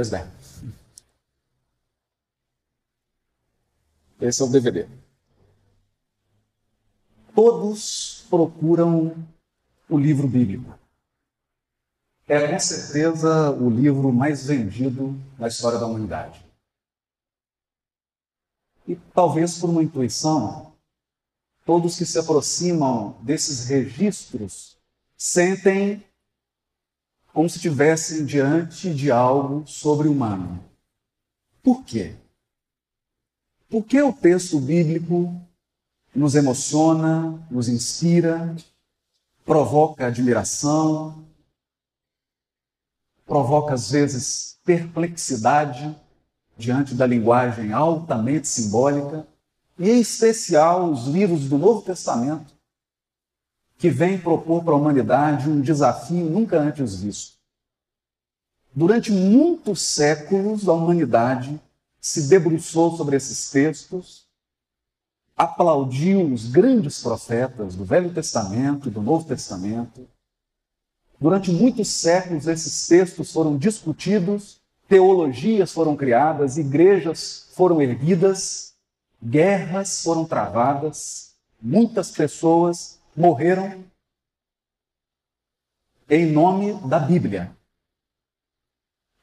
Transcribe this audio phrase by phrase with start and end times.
[0.00, 0.24] Pois bem.
[4.18, 4.88] Esse é o DVD.
[7.34, 9.14] Todos procuram
[9.90, 10.74] o livro bíblico.
[12.26, 16.42] É com certeza o livro mais vendido na história da humanidade.
[18.88, 20.72] E talvez por uma intuição,
[21.66, 24.78] todos que se aproximam desses registros
[25.14, 26.02] sentem
[27.32, 30.62] como se estivessem diante de algo sobre-humano.
[31.62, 32.14] Por quê?
[33.68, 35.34] Por que o texto bíblico
[36.14, 38.54] nos emociona, nos inspira,
[39.44, 41.24] provoca admiração,
[43.24, 45.96] provoca às vezes perplexidade
[46.56, 49.26] diante da linguagem altamente simbólica,
[49.78, 52.52] e em especial os livros do Novo Testamento,
[53.80, 57.38] que vêm propor para a humanidade um desafio nunca antes visto.
[58.74, 61.58] Durante muitos séculos, a humanidade
[61.98, 64.26] se debruçou sobre esses textos,
[65.34, 70.06] aplaudiu os grandes profetas do Velho Testamento e do Novo Testamento.
[71.18, 78.74] Durante muitos séculos, esses textos foram discutidos, teologias foram criadas, igrejas foram erguidas,
[79.24, 81.30] guerras foram travadas,
[81.62, 83.84] muitas pessoas morreram
[86.08, 87.56] em nome da Bíblia.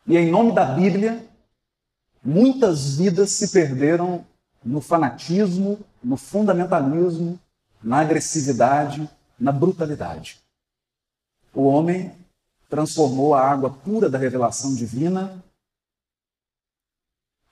[0.06, 1.28] E em nome da Bíblia,
[2.30, 4.26] Muitas vidas se perderam
[4.62, 7.40] no fanatismo, no fundamentalismo,
[7.82, 10.44] na agressividade, na brutalidade.
[11.54, 12.14] O homem
[12.70, 15.42] transformou a água pura da revelação divina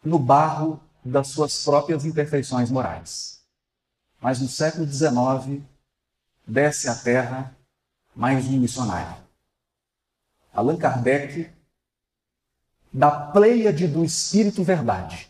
[0.03, 3.45] no barro das suas próprias imperfeições morais.
[4.19, 5.63] Mas no século XIX,
[6.47, 7.55] desce à Terra
[8.15, 9.15] mais um missionário.
[10.53, 11.49] Allan Kardec
[12.91, 15.29] da Pleiade do Espírito Verdade.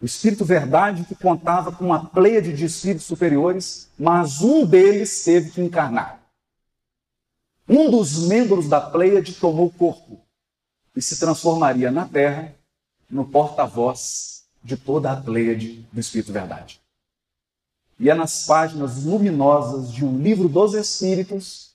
[0.00, 5.50] O Espírito Verdade que contava com uma pleiade de espíritos superiores, mas um deles teve
[5.50, 6.20] que encarnar.
[7.68, 10.20] Um dos membros da pleiade tomou corpo
[10.94, 12.54] e se transformaria na Terra
[13.08, 16.80] no porta-voz de toda a pleiade do Espírito Verdade.
[17.98, 21.74] E é nas páginas luminosas de um livro dos Espíritos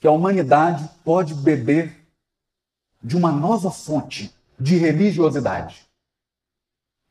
[0.00, 2.06] que a humanidade pode beber
[3.02, 5.86] de uma nova fonte de religiosidade.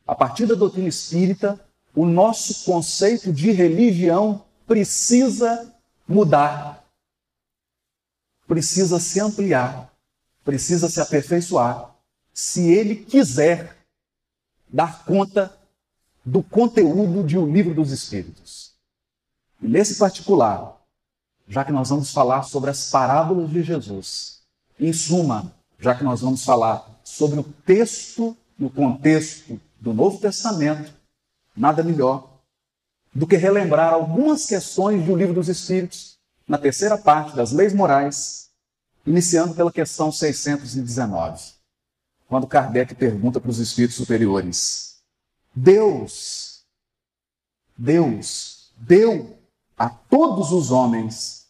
[0.08, 1.60] A partir da doutrina espírita,
[1.96, 5.74] o nosso conceito de religião precisa
[6.08, 6.84] mudar,
[8.48, 9.92] precisa se ampliar,
[10.44, 11.96] precisa se aperfeiçoar,
[12.34, 13.78] se ele quiser
[14.68, 15.56] dar conta
[16.26, 18.74] do conteúdo de O Livro dos Espíritos.
[19.62, 20.82] E nesse particular,
[21.48, 24.42] já que nós vamos falar sobre as parábolas de Jesus,
[24.80, 30.92] em suma, já que nós vamos falar sobre o texto no contexto do Novo Testamento,
[31.56, 32.42] nada melhor
[33.14, 38.50] do que relembrar algumas questões do Livro dos Espíritos, na terceira parte das leis morais,
[39.06, 41.54] iniciando pela questão 619,
[42.28, 44.95] quando Kardec pergunta para os espíritos superiores:
[45.56, 46.66] Deus,
[47.78, 49.40] Deus deu
[49.78, 51.48] a todos os homens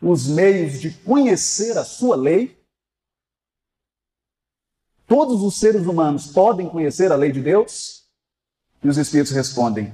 [0.00, 2.58] os meios de conhecer a sua lei?
[5.06, 8.08] Todos os seres humanos podem conhecer a lei de Deus?
[8.82, 9.92] E os Espíritos respondem: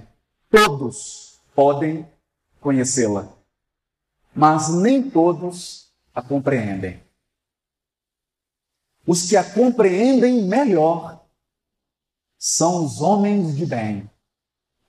[0.51, 2.07] todos podem
[2.61, 3.33] conhecê-la,
[4.35, 7.03] mas nem todos a compreendem.
[9.07, 11.26] Os que a compreendem melhor
[12.39, 14.11] são os homens de bem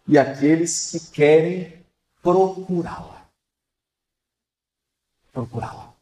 [0.08, 1.85] e aqueles que querem
[2.22, 3.30] procurá-la.
[5.31, 5.94] Procurá-la.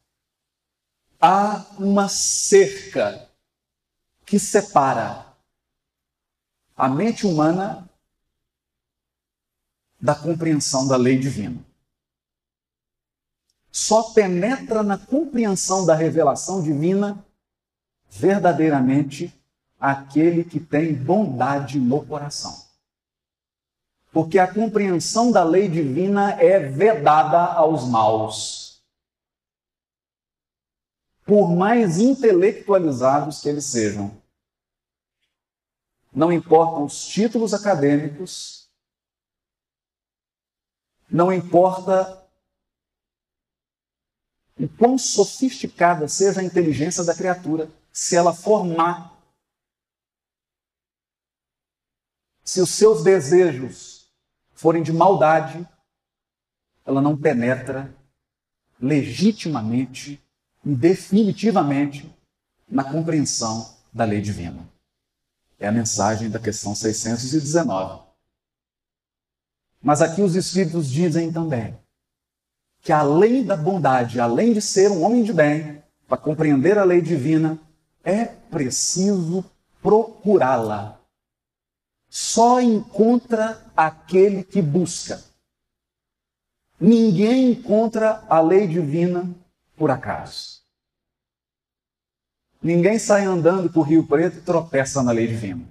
[1.20, 3.30] Há uma cerca
[4.26, 5.26] que separa
[6.76, 7.90] a mente humana
[10.00, 11.64] da compreensão da lei divina.
[13.72, 17.26] Só penetra na compreensão da revelação divina
[18.10, 19.35] verdadeiramente
[19.80, 22.66] aquele que tem bondade no coração.
[24.12, 28.66] Porque a compreensão da lei divina é vedada aos maus
[31.26, 34.16] por mais intelectualizados que eles sejam.
[36.14, 38.70] Não importam os títulos acadêmicos,
[41.10, 42.24] não importa
[44.58, 49.15] o quão sofisticada seja a inteligência da criatura, se ela formar,
[52.46, 54.08] se os seus desejos
[54.54, 55.68] forem de maldade,
[56.86, 57.94] ela não penetra
[58.80, 60.24] legitimamente
[60.64, 62.14] e definitivamente
[62.70, 64.70] na compreensão da lei divina.
[65.60, 68.04] É a mensagem da questão 619.
[69.82, 71.78] Mas aqui os Espíritos dizem também
[72.82, 77.02] que além da bondade, além de ser um homem de bem, para compreender a lei
[77.02, 77.60] divina,
[78.04, 79.44] é preciso
[79.82, 81.00] procurá-la.
[82.18, 85.22] Só encontra aquele que busca.
[86.80, 89.30] Ninguém encontra a lei divina
[89.76, 90.62] por acaso.
[92.64, 95.68] Ninguém sai andando por Rio Preto e tropeça na lei divina.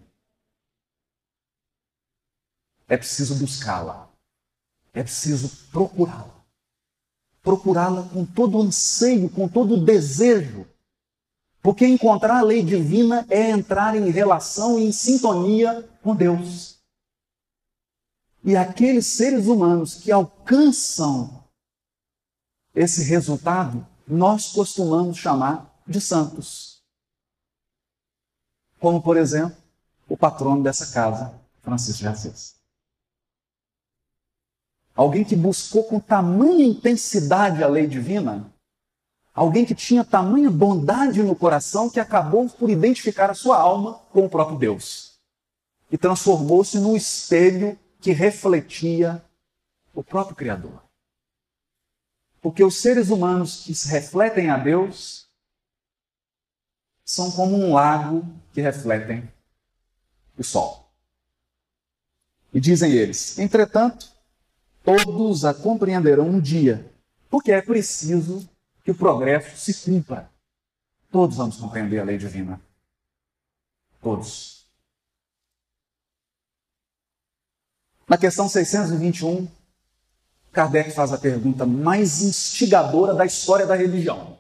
[2.87, 4.11] É preciso buscá-la.
[4.93, 6.45] É preciso procurá-la.
[7.41, 10.67] Procurá-la com todo o anseio, com todo o desejo.
[11.63, 16.79] Porque encontrar a lei divina é entrar em relação e em sintonia com Deus.
[18.45, 21.43] E aqueles seres humanos que alcançam
[22.75, 26.83] esse resultado, nós costumamos chamar de santos.
[28.79, 29.57] Como, por exemplo,
[30.07, 32.55] o patrono dessa casa, Francisco de Assis.
[34.95, 38.53] Alguém que buscou com tamanha intensidade a lei divina,
[39.33, 44.27] alguém que tinha tamanha bondade no coração que acabou por identificar a sua alma com
[44.27, 45.14] o próprio Deus
[45.95, 49.25] e transformou-se num espelho que refletia
[49.95, 50.83] o próprio Criador.
[52.43, 55.29] Porque os seres humanos que se refletem a Deus
[57.05, 59.33] são como um lago que refletem
[60.37, 60.93] o sol.
[62.53, 64.11] E dizem eles: entretanto,
[64.83, 66.93] todos a compreenderão um dia,
[67.31, 68.51] porque é preciso
[68.83, 70.29] que o progresso se cumpra.
[71.09, 72.61] Todos vamos compreender a lei divina.
[74.03, 74.54] Todos.
[78.15, 79.49] Na questão 621,
[80.53, 84.39] Kardec faz a pergunta mais instigadora da história da religião.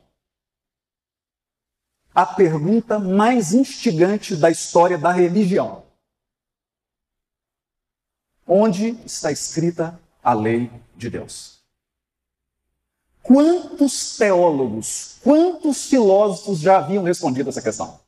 [2.15, 5.83] A pergunta mais instigante da história da religião.
[8.47, 11.61] Onde está escrita a lei de Deus?
[13.25, 18.04] Quantos teólogos, quantos filósofos já haviam respondido essa questão?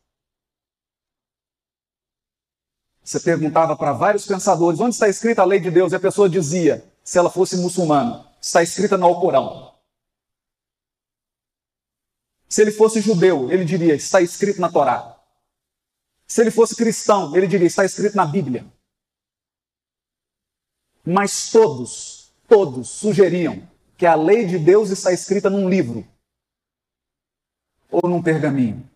[3.06, 6.28] Você perguntava para vários pensadores onde está escrita a lei de Deus e a pessoa
[6.28, 9.72] dizia, se ela fosse muçulmana, está escrita no Alcorão.
[12.48, 15.20] Se ele fosse judeu, ele diria, está escrito na Torá.
[16.26, 18.66] Se ele fosse cristão, ele diria, está escrito na Bíblia.
[21.04, 26.04] Mas todos, todos sugeriam que a lei de Deus está escrita num livro
[27.88, 28.90] ou num pergaminho.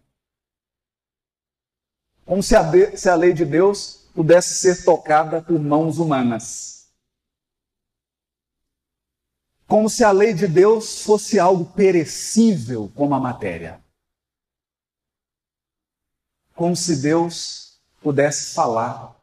[2.26, 6.92] Como se a, de, se a lei de Deus pudesse ser tocada por mãos humanas.
[9.66, 13.82] Como se a lei de Deus fosse algo perecível como a matéria.
[16.54, 19.18] Como se Deus pudesse falar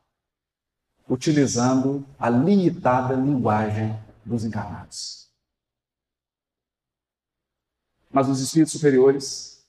[1.08, 3.94] utilizando a limitada linguagem
[4.26, 5.30] dos encarnados.
[8.10, 9.64] Mas os espíritos superiores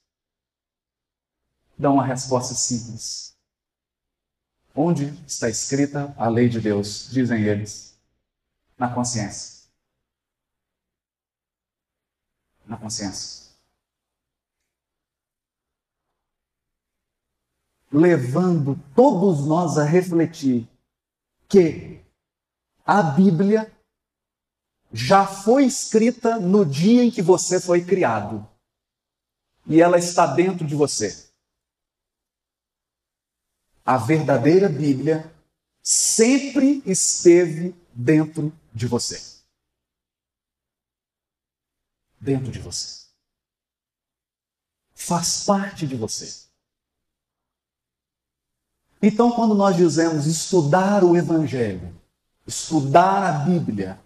[1.76, 3.27] dão uma resposta simples.
[4.80, 7.10] Onde está escrita a lei de Deus?
[7.10, 7.98] Dizem eles.
[8.78, 9.66] Na consciência.
[12.64, 13.48] Na consciência.
[17.90, 20.68] Levando todos nós a refletir
[21.48, 22.00] que
[22.86, 23.76] a Bíblia
[24.92, 28.48] já foi escrita no dia em que você foi criado.
[29.66, 31.27] E ela está dentro de você
[33.88, 35.32] a verdadeira Bíblia
[35.82, 39.18] sempre esteve dentro de você.
[42.20, 43.06] Dentro de você.
[44.94, 46.30] Faz parte de você.
[49.00, 51.98] Então, quando nós dizemos estudar o Evangelho,
[52.46, 53.98] estudar a Bíblia,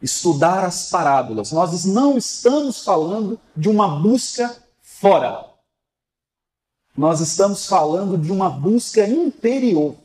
[0.00, 5.45] estudar as parábolas, nós não estamos falando de uma busca fora
[6.96, 9.96] nós estamos falando de uma busca interior,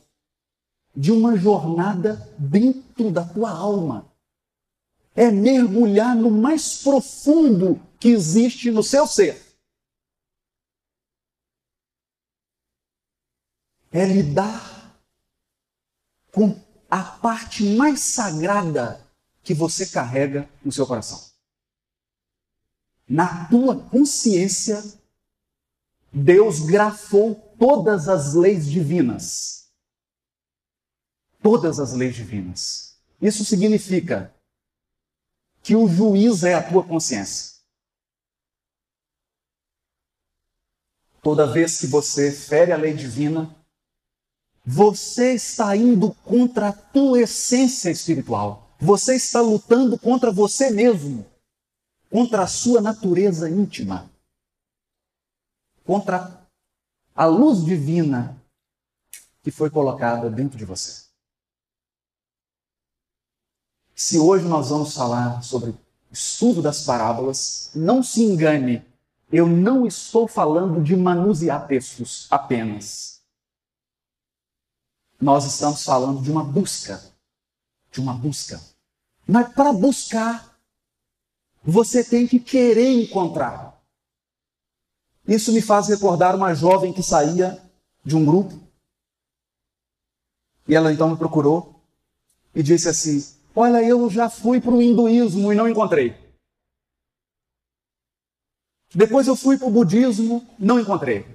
[0.94, 4.12] de uma jornada dentro da tua alma.
[5.16, 9.42] É mergulhar no mais profundo que existe no seu ser.
[13.92, 15.00] É lidar
[16.32, 19.06] com a parte mais sagrada
[19.44, 21.22] que você carrega no seu coração.
[23.08, 24.82] Na tua consciência
[26.12, 29.70] Deus grafou todas as leis divinas.
[31.42, 32.98] Todas as leis divinas.
[33.22, 34.34] Isso significa
[35.64, 37.52] que o juiz é a tua consciência.
[41.22, 43.56] Toda vez que você fere a lei divina,
[44.66, 48.76] você está indo contra a tua essência espiritual.
[48.80, 51.26] Você está lutando contra você mesmo,
[52.10, 54.11] contra a sua natureza íntima,
[55.86, 56.48] contra
[57.16, 58.42] a luz divina
[59.44, 61.06] que foi colocada dentro de você.
[63.96, 65.76] Se hoje nós vamos falar sobre
[66.12, 68.86] estudo das parábolas, não se engane,
[69.32, 73.22] eu não estou falando de manusear textos apenas.
[75.20, 77.02] Nós estamos falando de uma busca,
[77.92, 78.60] de uma busca.
[79.28, 80.60] Mas para buscar,
[81.64, 83.71] você tem que querer encontrar.
[85.28, 87.62] Isso me faz recordar uma jovem que saía
[88.04, 88.60] de um grupo.
[90.68, 91.82] E ela então me procurou
[92.54, 93.24] e disse assim:
[93.56, 96.16] Olha, eu já fui para o hinduísmo e não encontrei.
[98.94, 101.26] Depois eu fui para o budismo, não encontrei.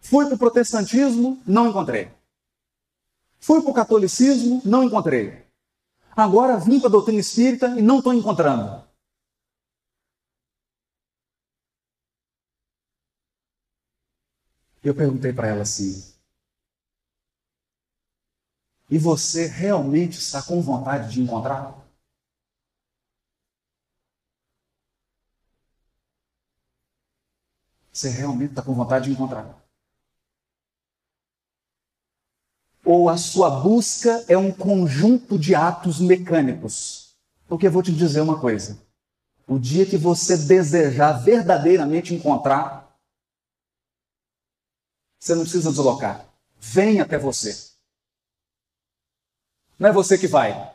[0.00, 2.10] Fui para o protestantismo, não encontrei.
[3.38, 5.46] Fui para o catolicismo, não encontrei.
[6.16, 8.84] Agora vim para a doutrina espírita e não estou encontrando.
[14.82, 16.02] Eu perguntei para ela assim:
[18.90, 21.78] E você realmente está com vontade de encontrar?
[27.92, 29.60] Você realmente está com vontade de encontrar?
[32.84, 37.14] Ou a sua busca é um conjunto de atos mecânicos?
[37.46, 38.80] Porque eu vou te dizer uma coisa:
[39.46, 42.79] o dia que você desejar verdadeiramente encontrar,
[45.20, 46.26] você não precisa deslocar.
[46.58, 47.72] Vem até você.
[49.78, 50.74] Não é você que vai.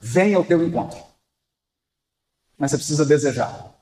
[0.00, 0.98] Vem ao teu encontro.
[2.58, 3.72] Mas você precisa desejar.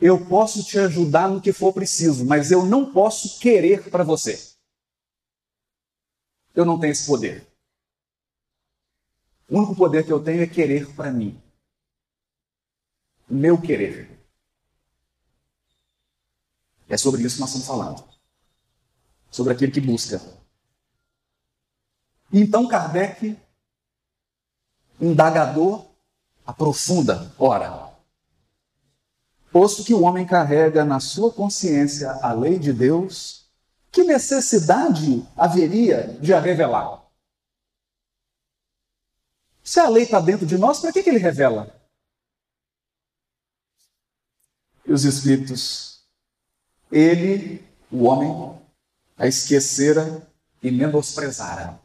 [0.00, 4.54] Eu posso te ajudar no que for preciso, mas eu não posso querer para você.
[6.54, 7.44] Eu não tenho esse poder.
[9.48, 11.40] O único poder que eu tenho é querer para mim.
[13.28, 14.16] O meu querer.
[16.88, 18.13] É sobre isso que nós estamos falando
[19.34, 20.22] sobre aquele que busca.
[22.32, 23.36] Então Kardec,
[25.00, 25.84] indagador,
[26.46, 27.92] aprofunda, ora,
[29.50, 33.50] posto que o homem carrega na sua consciência a lei de Deus,
[33.90, 37.04] que necessidade haveria de a revelar?
[39.64, 41.74] Se a lei está dentro de nós, para que, que ele revela?
[44.86, 46.06] E os Espíritos,
[46.88, 48.63] ele, o homem,
[49.16, 50.26] a esquecera
[50.62, 51.78] e menosprezara.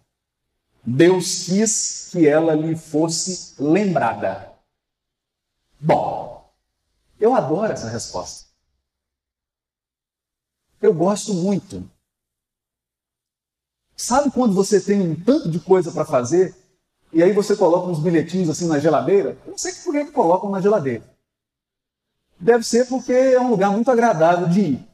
[0.84, 4.54] Deus quis que ela lhe fosse lembrada.
[5.80, 6.52] Bom,
[7.20, 8.50] eu adoro essa resposta.
[10.82, 11.90] Eu gosto muito.
[13.96, 16.56] Sabe quando você tem um tanto de coisa para fazer
[17.12, 19.38] e aí você coloca uns bilhetinhos assim na geladeira?
[19.46, 21.04] Eu não sei por que colocam na geladeira.
[22.40, 24.89] Deve ser porque é um lugar muito agradável de ir.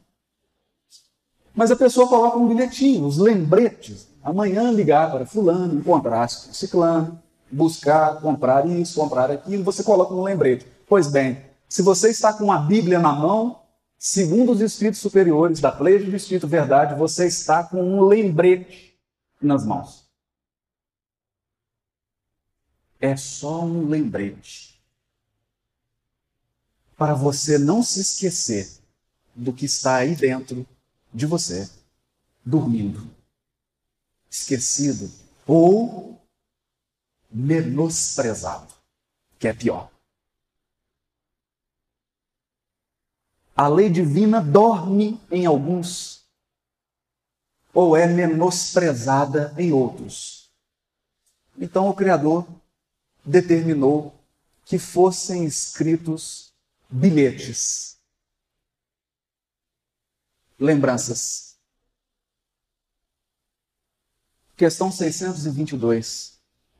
[1.56, 4.08] Mas a pessoa coloca um bilhetinho, os lembretes.
[4.22, 7.18] Amanhã ligar para fulano, encontrar ciclano,
[7.50, 10.66] buscar, comprar isso, comprar aquilo, você coloca um lembrete.
[10.86, 13.62] Pois bem, se você está com a Bíblia na mão,
[13.96, 18.94] segundo os espíritos superiores da Pleja do Espírito Verdade, você está com um lembrete
[19.40, 20.06] nas mãos.
[23.00, 24.78] É só um lembrete.
[26.98, 28.68] Para você não se esquecer
[29.34, 30.66] do que está aí dentro
[31.16, 31.66] de você,
[32.44, 33.10] dormindo,
[34.30, 35.10] esquecido
[35.46, 36.20] ou
[37.30, 38.74] menosprezado,
[39.38, 39.90] que é pior.
[43.56, 46.22] A lei divina dorme em alguns
[47.72, 50.50] ou é menosprezada em outros.
[51.56, 52.46] Então o Criador
[53.24, 54.14] determinou
[54.66, 56.52] que fossem escritos
[56.90, 57.95] bilhetes
[60.58, 61.56] lembranças.
[64.56, 66.38] Questão 622.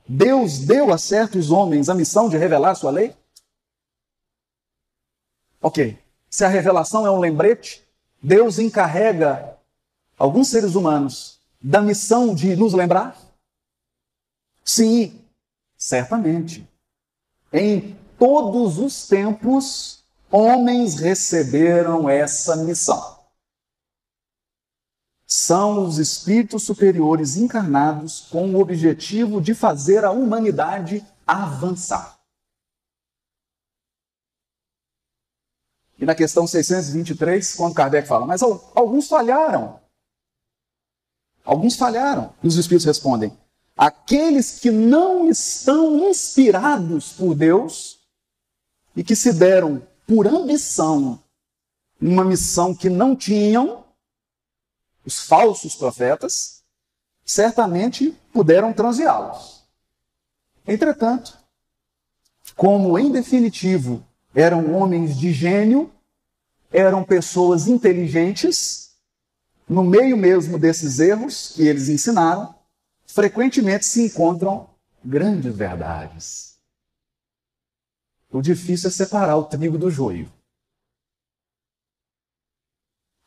[0.08, 3.14] Deus deu a certos homens a missão de revelar sua lei?
[5.60, 5.98] Ok.
[6.30, 7.86] Se a revelação é um lembrete,
[8.22, 9.58] Deus encarrega
[10.18, 13.16] alguns seres humanos da missão de nos lembrar?
[14.64, 15.20] Sim,
[15.76, 16.66] certamente.
[17.52, 23.15] Em todos os tempos, homens receberam essa missão
[25.26, 32.18] são os espíritos superiores encarnados com o objetivo de fazer a humanidade avançar.
[35.98, 39.80] E na questão 623, quando Kardec fala, mas alguns falharam.
[41.44, 42.34] Alguns falharam.
[42.42, 43.36] E os Espíritos respondem:
[43.76, 48.00] aqueles que não estão inspirados por Deus
[48.94, 51.22] e que se deram por ambição
[52.00, 53.85] uma missão que não tinham,
[55.06, 56.64] os falsos profetas,
[57.24, 59.64] certamente puderam transeá-los.
[60.66, 61.38] Entretanto,
[62.56, 65.92] como em definitivo eram homens de gênio,
[66.72, 68.96] eram pessoas inteligentes,
[69.68, 72.54] no meio mesmo desses erros que eles ensinaram,
[73.06, 74.68] frequentemente se encontram
[75.04, 76.58] grandes verdades.
[78.30, 80.30] O difícil é separar o trigo do joio.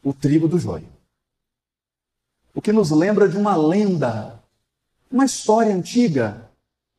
[0.04, 0.99] O trigo do joio.
[2.54, 4.40] O que nos lembra de uma lenda,
[5.12, 6.50] uma história antiga.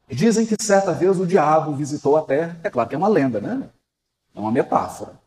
[0.09, 2.59] Dizem que certa vez o diabo visitou a terra.
[2.63, 3.69] É claro que é uma lenda, né?
[4.35, 5.21] É uma metáfora.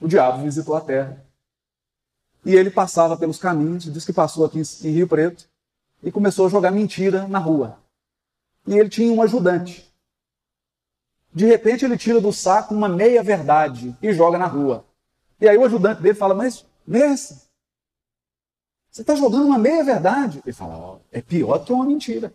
[0.00, 1.24] O diabo visitou a terra.
[2.44, 5.46] E ele passava pelos caminhos, diz que passou aqui em Rio Preto,
[6.02, 7.78] e começou a jogar mentira na rua.
[8.66, 9.92] E ele tinha um ajudante.
[11.32, 14.84] De repente ele tira do saco uma meia verdade e joga na rua.
[15.40, 17.38] E aí o ajudante dele fala: Mas, mestre,
[18.90, 20.42] você está jogando uma meia verdade?
[20.44, 22.34] Ele fala: oh, É pior do que uma mentira.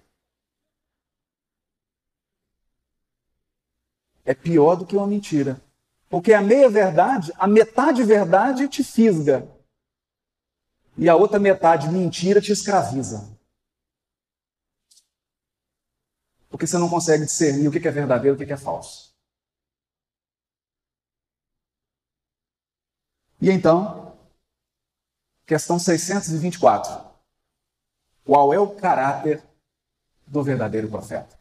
[4.24, 5.62] É pior do que uma mentira.
[6.10, 9.48] Porque a meia verdade, a metade verdade te fisga.
[10.98, 13.38] E a outra metade mentira te escraviza.
[16.50, 19.14] Porque você não consegue discernir o que é verdadeiro e o que é falso.
[23.42, 24.05] E então,
[25.46, 27.06] questão 624.
[28.24, 29.44] Qual é o caráter
[30.26, 31.38] do verdadeiro profeta?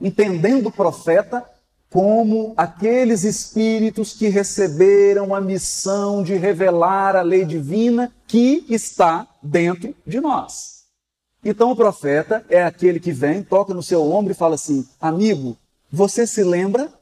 [0.00, 1.48] Entendendo o profeta
[1.90, 9.96] como aqueles espíritos que receberam a missão de revelar a lei divina que está dentro
[10.06, 10.86] de nós.
[11.42, 15.56] Então o profeta é aquele que vem, toca no seu ombro e fala assim: Amigo,
[15.90, 16.92] você se lembra?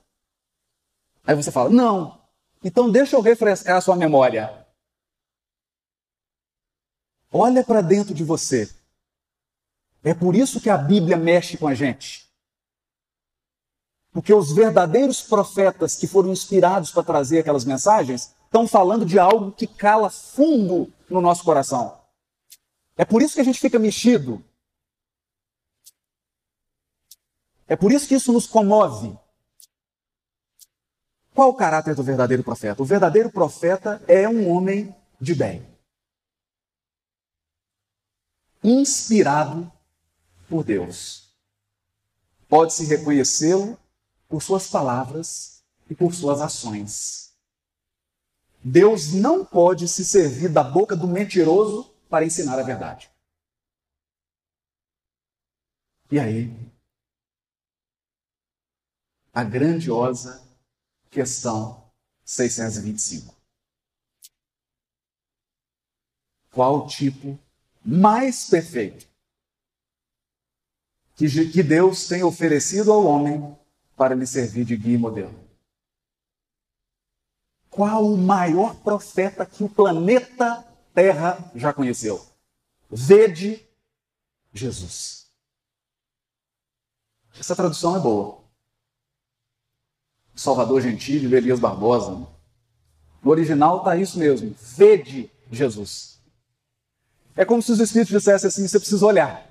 [1.26, 2.20] Aí você fala: Não.
[2.62, 4.65] Então deixa eu refrescar a sua memória.
[7.32, 8.70] Olha para dentro de você.
[10.02, 12.26] É por isso que a Bíblia mexe com a gente.
[14.12, 19.52] Porque os verdadeiros profetas que foram inspirados para trazer aquelas mensagens estão falando de algo
[19.52, 22.00] que cala fundo no nosso coração.
[22.96, 24.42] É por isso que a gente fica mexido.
[27.68, 29.18] É por isso que isso nos comove.
[31.34, 32.80] Qual o caráter do verdadeiro profeta?
[32.80, 35.75] O verdadeiro profeta é um homem de bem.
[38.68, 39.72] Inspirado
[40.48, 41.33] por Deus.
[42.48, 43.79] Pode-se reconhecê-lo
[44.26, 47.33] por suas palavras e por suas ações.
[48.64, 53.09] Deus não pode se servir da boca do mentiroso para ensinar a verdade.
[56.11, 56.52] E aí,
[59.33, 60.44] a grandiosa
[61.09, 61.88] questão
[62.24, 63.33] 625.
[66.50, 67.38] Qual tipo
[67.87, 69.07] mais perfeito
[71.14, 73.57] que Deus tem oferecido ao homem
[73.96, 75.35] para lhe servir de guia e modelo?
[77.70, 82.27] Qual o maior profeta que o planeta terra já conheceu.
[82.90, 83.62] Vede
[84.51, 85.31] Jesus.
[87.38, 88.42] Essa tradução é boa.
[90.35, 92.27] Salvador Gentil, Elias Barbosa.
[93.22, 94.57] No original está isso mesmo.
[94.59, 96.15] Vede Jesus.
[97.37, 99.46] É como se os Espíritos dissessem assim: você precisa olhar.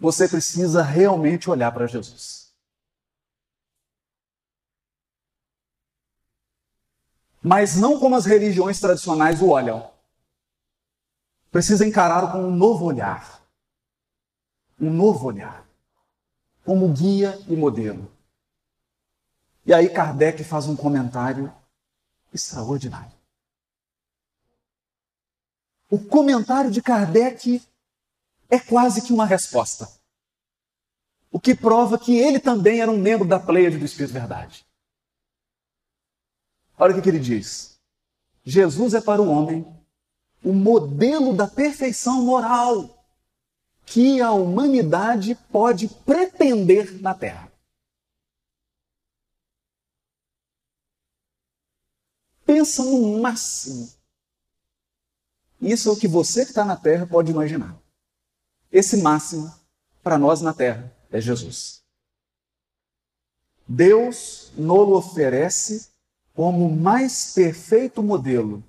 [0.00, 2.42] Você precisa realmente olhar para Jesus.
[7.42, 9.90] mas não como as religiões tradicionais o olham.
[11.50, 13.42] Precisa encará-lo com um novo olhar.
[14.80, 15.66] Um novo olhar.
[16.64, 18.10] Como guia e modelo.
[19.66, 21.52] E aí Kardec faz um comentário
[22.32, 23.12] extraordinário.
[25.92, 27.62] O comentário de Kardec
[28.48, 29.86] é quase que uma resposta.
[31.30, 34.66] O que prova que ele também era um membro da Pleiade do Espírito Verdade.
[36.78, 37.78] Olha o que, ele diz.
[38.42, 39.66] Jesus é para o homem
[40.42, 43.06] o modelo da perfeição moral
[43.84, 47.52] que a humanidade pode pretender na Terra.
[52.46, 54.01] Pensa no máximo.
[55.62, 57.80] Isso é o que você que está na Terra pode imaginar.
[58.70, 59.54] Esse máximo,
[60.02, 61.84] para nós na Terra, é Jesus.
[63.68, 65.88] Deus nolo oferece
[66.34, 68.64] como o mais perfeito modelo,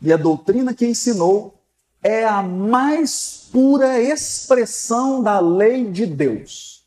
[0.00, 1.60] e a doutrina que ensinou
[2.00, 6.86] é a mais pura expressão da lei de Deus.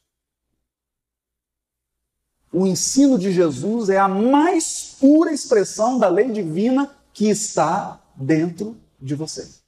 [2.54, 8.78] O ensino de Jesus é a mais pura expressão da lei divina que está dentro
[9.02, 9.64] de você.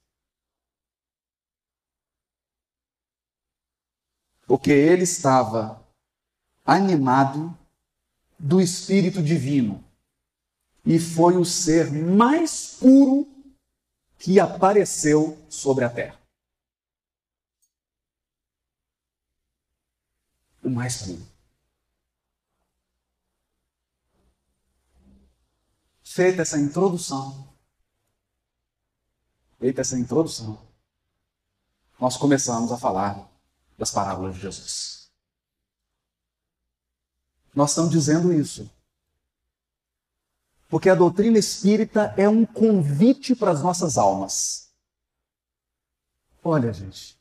[4.46, 5.82] Porque ele estava
[6.64, 7.56] animado
[8.38, 9.84] do Espírito Divino
[10.84, 13.26] e foi o ser mais puro
[14.18, 16.20] que apareceu sobre a terra.
[20.62, 21.26] O mais puro.
[26.04, 27.51] Feita essa introdução,
[29.62, 30.58] feita essa introdução,
[32.00, 33.30] nós começamos a falar
[33.78, 35.08] das parábolas de Jesus.
[37.54, 38.68] Nós estamos dizendo isso.
[40.68, 44.72] Porque a doutrina espírita é um convite para as nossas almas.
[46.42, 47.16] Olha, gente,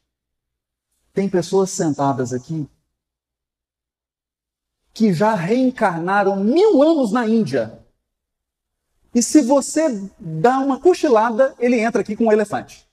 [1.13, 2.67] tem pessoas sentadas aqui
[4.95, 7.80] que já reencarnaram mil anos na Índia.
[9.13, 12.89] E se você dá uma cochilada, ele entra aqui com um elefante.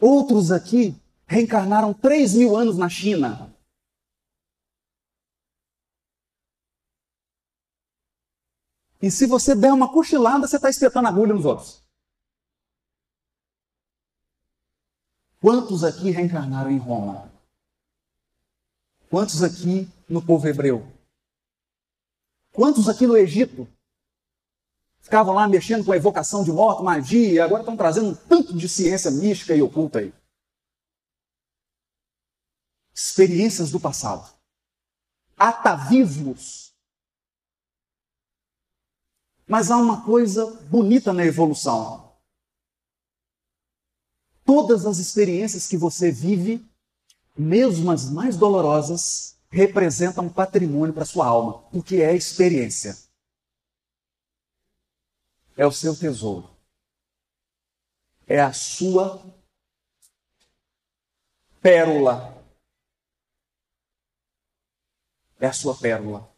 [0.00, 0.94] Outros aqui
[1.26, 3.54] reencarnaram 3 mil anos na China.
[9.00, 11.82] E se você der uma cochilada, você está espetando agulha nos outros.
[15.40, 17.30] Quantos aqui reencarnaram em Roma?
[19.10, 20.86] Quantos aqui no povo hebreu?
[22.52, 23.68] Quantos aqui no Egito?
[25.00, 28.68] Ficavam lá mexendo com a evocação de morte, magia, agora estão trazendo um tanto de
[28.68, 30.14] ciência mística e oculta aí.
[32.94, 34.32] Experiências do passado.
[35.36, 36.74] Atavismos.
[39.46, 42.16] Mas há uma coisa bonita na evolução.
[44.44, 46.64] Todas as experiências que você vive,
[47.36, 53.04] mesmo as mais dolorosas, representam patrimônio para sua alma, porque é experiência
[55.56, 56.50] é o seu tesouro.
[58.26, 59.22] É a sua
[61.60, 62.42] pérola.
[65.38, 66.28] É a sua pérola.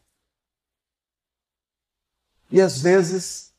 [2.51, 3.55] E às vezes,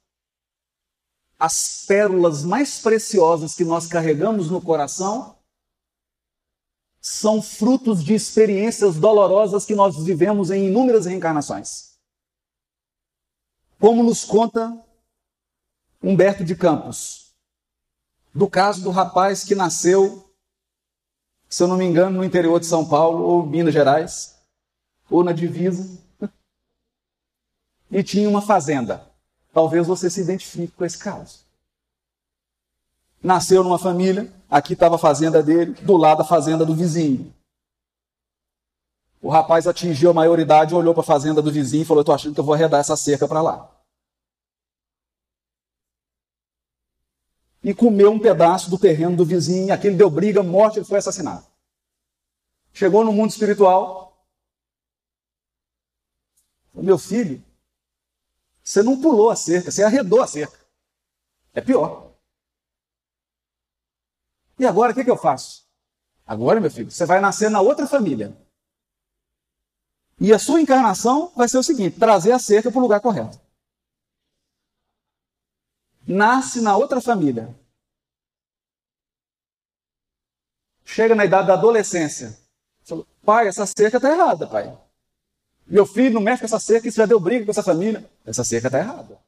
[1.39, 5.36] as pérolas mais preciosas que nós carregamos no coração
[7.09, 11.97] são frutos de experiências dolorosas que nós vivemos em inúmeras reencarnações.
[13.79, 14.77] Como nos conta
[16.03, 17.33] Humberto de Campos,
[18.33, 20.29] do caso do rapaz que nasceu,
[21.47, 24.35] se eu não me engano, no interior de São Paulo ou Minas Gerais,
[25.09, 25.97] ou na divisa,
[27.89, 29.09] e tinha uma fazenda.
[29.53, 31.46] Talvez você se identifique com esse caso.
[33.21, 37.33] Nasceu numa família, aqui estava a fazenda dele, do lado a fazenda do vizinho.
[39.21, 42.33] O rapaz atingiu a maioridade, olhou para a fazenda do vizinho e falou: Estou achando
[42.33, 43.77] que eu vou arredar essa cerca para lá.
[47.67, 49.73] e comeu um pedaço do terreno do vizinho.
[49.73, 51.45] Aquele deu briga, morte, ele foi assassinado.
[52.71, 54.25] Chegou no mundo espiritual.
[56.73, 57.43] Meu filho,
[58.63, 60.57] você não pulou a cerca, você arredou a cerca.
[61.53, 62.06] É pior.
[64.59, 65.65] E agora o que, que eu faço?
[66.25, 68.35] Agora, meu filho, você vai nascer na outra família.
[70.19, 73.39] E a sua encarnação vai ser o seguinte: trazer a cerca para o lugar correto
[76.07, 77.53] nasce na outra família.
[80.85, 82.37] Chega na idade da adolescência.
[82.83, 84.75] Fala, pai, essa cerca está errada, pai.
[85.65, 88.09] Meu filho não mexe com essa cerca, isso já deu briga com essa família.
[88.25, 89.19] Essa cerca está errada.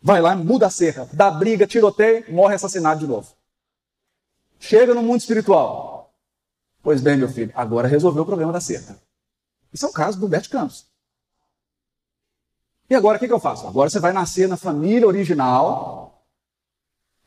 [0.00, 3.34] Vai lá, muda a cerca, dá briga, tiroteio, morre assassinado de novo.
[4.62, 6.14] Chega no mundo espiritual.
[6.84, 8.96] Pois bem, meu filho, agora resolveu o problema da cerca.
[9.72, 10.86] Isso é o caso do Bert Campos.
[12.88, 13.66] E agora o que, que eu faço?
[13.66, 16.24] Agora você vai nascer na família original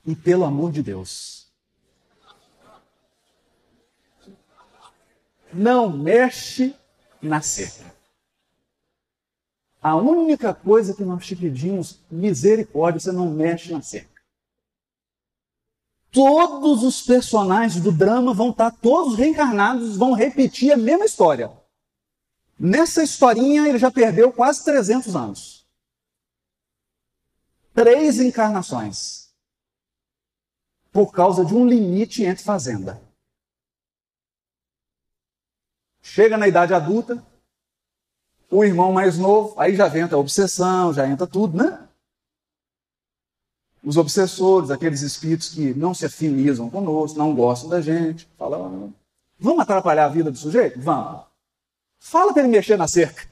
[0.06, 1.52] e pelo amor de Deus.
[5.52, 6.74] Não mexe
[7.21, 7.93] na cerca.
[9.82, 14.14] A única coisa que nós te pedimos, misericórdia, você não mexe na cerca.
[16.15, 21.51] Todos os personagens do drama vão estar todos reencarnados, vão repetir a mesma história.
[22.58, 25.56] Nessa historinha ele já perdeu quase 300 anos
[27.75, 29.36] três encarnações
[30.93, 33.01] por causa de um limite entre fazenda.
[36.01, 37.21] Chega na idade adulta,
[38.49, 41.85] o irmão mais novo, aí já entra a obsessão, já entra tudo, né?
[43.86, 48.91] Os obsessores, aqueles espíritos que não se afinizam conosco, não gostam da gente, falam,
[49.38, 50.82] vamos atrapalhar a vida do sujeito?
[50.82, 51.21] Vamos.
[52.00, 53.28] Fala para ele mexer na cerca.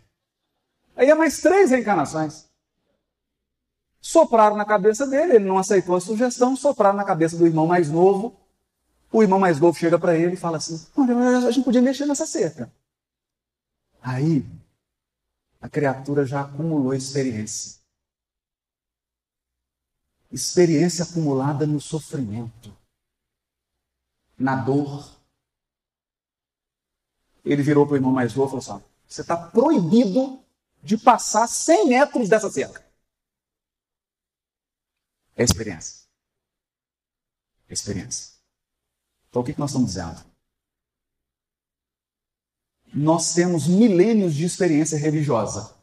[0.96, 2.46] Aí é mais três reencarnações.
[4.00, 7.90] Sopraram na cabeça dele, ele não aceitou a sugestão, sopraram na cabeça do irmão mais
[7.90, 8.36] novo.
[9.12, 12.06] O irmão mais novo chega para ele e fala assim: Olha, a gente podia mexer
[12.06, 12.72] nessa cerca.
[14.02, 14.46] Aí,
[15.60, 17.83] a criatura já acumulou experiência.
[20.34, 22.76] Experiência acumulada no sofrimento,
[24.36, 25.16] na dor.
[27.46, 30.44] Ele virou para o irmão mais novo e falou assim: Você está proibido
[30.82, 32.84] de passar 100 metros dessa cerca.
[35.38, 36.08] É experiência.
[37.70, 38.34] É experiência.
[39.30, 40.26] Então o que nós estamos dizendo?
[42.92, 45.76] Nós temos milênios de experiência religiosa.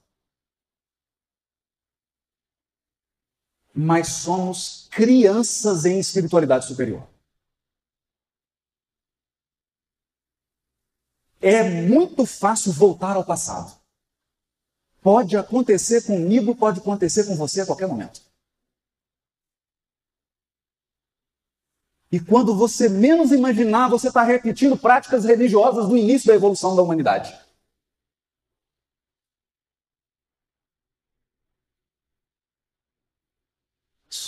[3.83, 7.09] Mas somos crianças em espiritualidade superior.
[11.40, 13.81] É muito fácil voltar ao passado.
[15.01, 18.21] Pode acontecer comigo, pode acontecer com você a qualquer momento.
[22.12, 26.83] E quando você menos imaginar, você está repetindo práticas religiosas do início da evolução da
[26.83, 27.33] humanidade.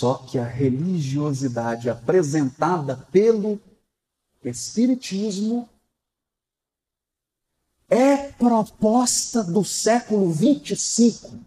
[0.03, 3.57] Só que a religiosidade apresentada pelo
[4.43, 5.69] Espiritismo
[7.87, 11.39] é proposta do século 25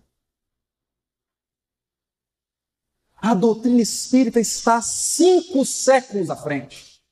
[3.18, 7.04] A doutrina espírita está cinco séculos à frente.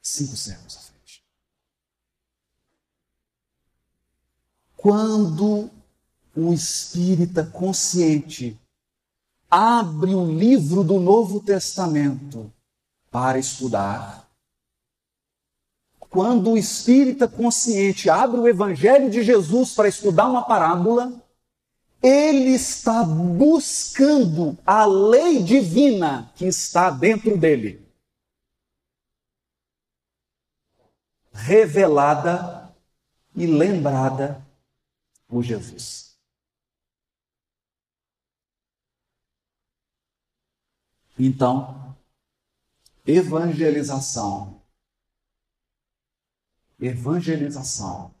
[0.00, 1.26] Cinco séculos à frente.
[4.76, 5.74] Quando
[6.36, 8.58] o espírita consciente
[9.50, 12.52] abre o livro do Novo Testamento
[13.10, 14.28] para estudar,
[16.10, 21.12] quando o espírita consciente abre o Evangelho de Jesus para estudar uma parábola,
[22.02, 27.86] ele está buscando a lei divina que está dentro dele.
[31.32, 32.74] Revelada
[33.34, 34.42] e lembrada
[35.26, 36.05] por Jesus.
[41.18, 41.96] Então,
[43.06, 44.56] evangelização
[46.80, 48.14] evangelização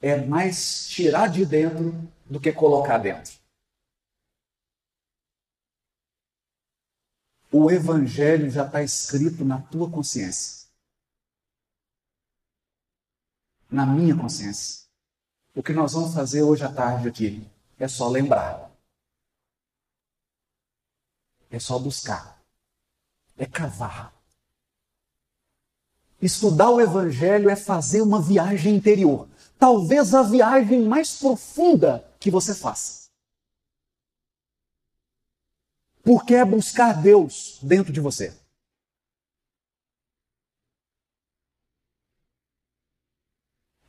[0.00, 1.92] é mais tirar de dentro
[2.26, 3.40] do que colocar dentro.
[7.50, 10.68] O evangelho já está escrito na tua consciência.
[13.70, 14.86] Na minha consciência.
[15.54, 17.46] O que nós vamos fazer hoje à tarde aqui
[17.78, 18.71] é só lembrar.
[21.52, 22.42] É só buscar.
[23.36, 24.10] É cavar.
[26.20, 29.28] Estudar o Evangelho é fazer uma viagem interior.
[29.58, 33.10] Talvez a viagem mais profunda que você faça.
[36.02, 38.34] Porque é buscar Deus dentro de você.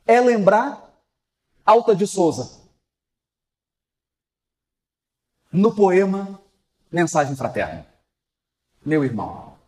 [0.04, 0.92] É lembrar
[1.64, 2.62] Alta de Souza.
[5.50, 6.43] No poema
[6.94, 7.84] Mensagem Fraterna.
[8.86, 9.58] Meu irmão,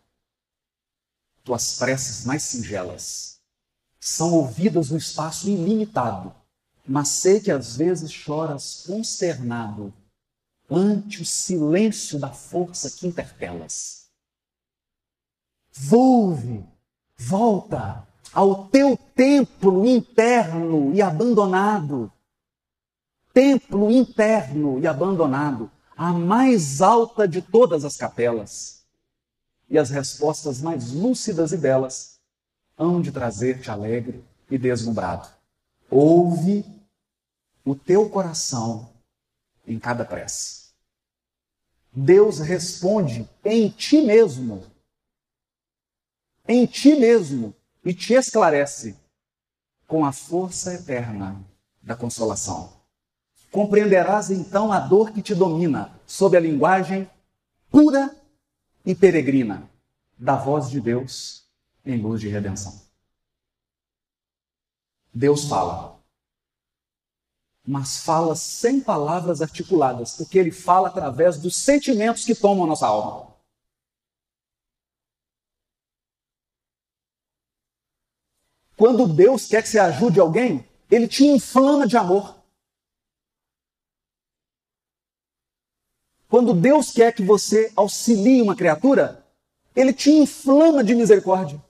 [1.43, 3.41] tuas preces mais singelas
[3.99, 6.33] são ouvidas no espaço ilimitado,
[6.87, 9.93] mas sei que às vezes choras consternado
[10.71, 14.07] ante o silêncio da força que interpelas.
[15.69, 16.65] Volve,
[17.17, 22.09] volta ao teu templo interno e abandonado.
[23.33, 28.85] Templo interno e abandonado, a mais alta de todas as capelas
[29.67, 32.19] e as respostas mais lúcidas e belas
[32.77, 35.27] hão de trazer-te alegre e deslumbrado.
[35.89, 36.63] Ouve
[37.65, 38.93] o teu coração
[39.65, 40.67] em cada prece.
[41.91, 44.63] Deus responde em ti mesmo,
[46.47, 48.95] em ti mesmo, e te esclarece
[49.87, 51.43] com a força eterna
[51.81, 52.76] da consolação.
[53.51, 57.09] Compreenderás então a dor que te domina sob a linguagem
[57.69, 58.15] pura
[58.85, 59.69] e peregrina
[60.17, 61.45] da voz de Deus
[61.85, 62.81] em luz de redenção.
[65.13, 65.99] Deus fala,
[67.65, 72.87] mas fala sem palavras articuladas, porque ele fala através dos sentimentos que tomam a nossa
[72.87, 73.35] alma.
[78.77, 82.36] Quando Deus quer que você ajude alguém, ele te inflama de amor.
[86.29, 89.25] Quando Deus quer que você auxilie uma criatura,
[89.75, 91.63] ele te inflama de misericórdia.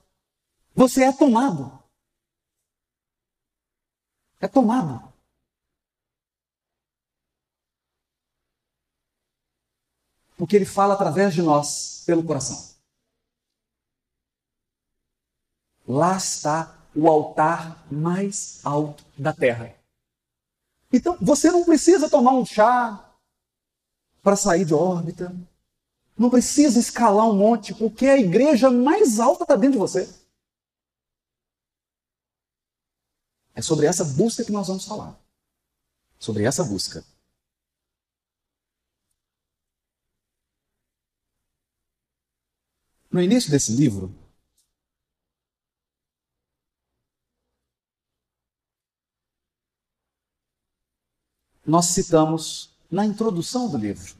[0.74, 1.78] Você é tomado.
[4.40, 5.12] É tomado.
[10.36, 12.76] Porque ele fala através de nós, pelo coração.
[15.86, 19.74] Lá está o altar mais alto da terra.
[20.92, 23.07] Então, você não precisa tomar um chá
[24.22, 25.34] para sair de órbita.
[26.16, 30.08] Não precisa escalar um monte, porque a igreja mais alta está dentro de você.
[33.54, 35.18] É sobre essa busca que nós vamos falar.
[36.18, 37.04] Sobre essa busca.
[43.10, 44.14] No início desse livro,
[51.64, 54.18] nós citamos na introdução do livro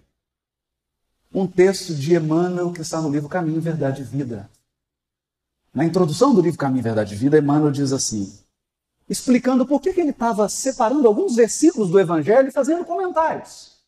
[1.33, 4.49] um texto de Emmanuel que está no livro Caminho, Verdade e Vida.
[5.75, 8.39] Na introdução do livro Caminho, Verdade e Vida, Emmanuel diz assim:
[9.09, 13.79] explicando por que, que ele estava separando alguns versículos do Evangelho e fazendo comentários.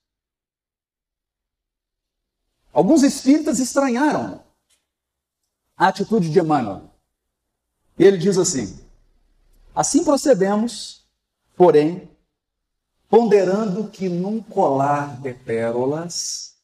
[2.73, 4.45] Alguns espíritas estranharam
[5.77, 6.91] a atitude de Emmanuel.
[7.99, 8.79] Ele diz assim:
[9.75, 11.07] Assim procedemos,
[11.57, 12.09] porém,
[13.11, 16.55] ponderando que num colar de pérolas,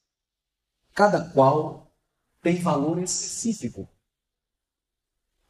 [0.94, 1.90] cada qual
[2.40, 3.88] tem valor específico.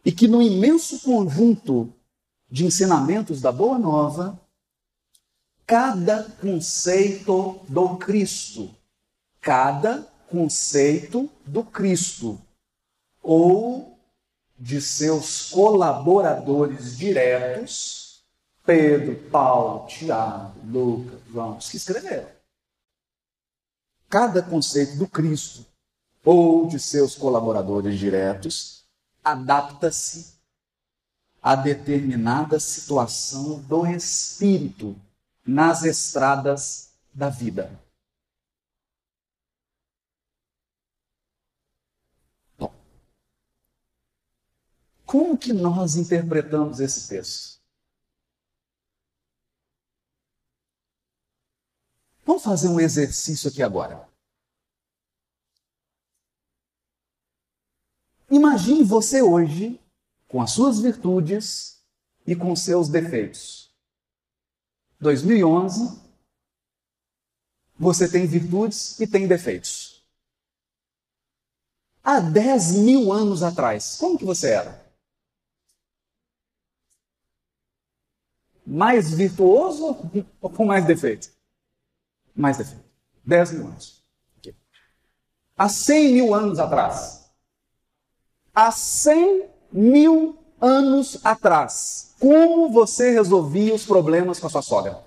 [0.03, 1.93] E que no imenso conjunto
[2.49, 4.41] de ensinamentos da Boa Nova,
[5.67, 8.75] cada conceito do Cristo,
[9.41, 12.41] cada conceito do Cristo,
[13.23, 13.99] ou
[14.59, 18.06] de seus colaboradores diretos,
[18.67, 22.29] Pedro, Paulo, Tiago, Lucas, João, os que escreveram.
[24.11, 25.65] Cada conceito do Cristo
[26.25, 28.85] ou de seus colaboradores diretos
[29.23, 30.37] adapta-se
[31.41, 35.01] a determinada situação do espírito
[35.47, 37.71] nas estradas da vida.
[42.59, 42.75] Bom,
[45.05, 47.56] como que nós interpretamos esse texto?
[52.27, 54.09] Vamos fazer um exercício aqui agora.
[58.29, 59.81] Imagine você hoje
[60.27, 61.81] com as suas virtudes
[62.27, 63.73] e com seus defeitos.
[64.99, 66.03] 2011,
[67.79, 70.05] você tem virtudes e tem defeitos.
[72.03, 74.85] Há 10 mil anos atrás, como que você era?
[78.67, 79.97] Mais virtuoso
[80.41, 81.36] ou com mais defeitos?
[82.37, 82.85] Mais defeito.
[83.25, 84.05] 10 mil anos.
[85.57, 87.31] Há 100 mil anos atrás.
[88.55, 95.05] Há 100 mil anos atrás, como você resolvia os problemas com a sua sogra?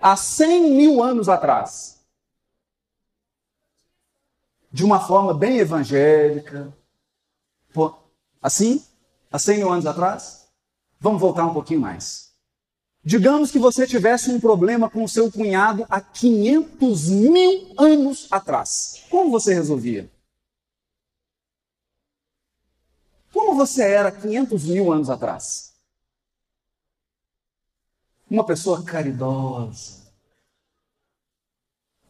[0.00, 2.00] Há 100 mil anos atrás,
[4.70, 6.72] de uma forma bem evangélica,
[8.40, 8.84] assim,
[9.30, 10.48] há 100 mil anos atrás,
[10.98, 12.31] vamos voltar um pouquinho mais.
[13.04, 19.04] Digamos que você tivesse um problema com o seu cunhado há 500 mil anos atrás.
[19.10, 20.08] Como você resolvia?
[23.32, 25.74] Como você era 500 mil anos atrás?
[28.30, 30.00] Uma pessoa caridosa,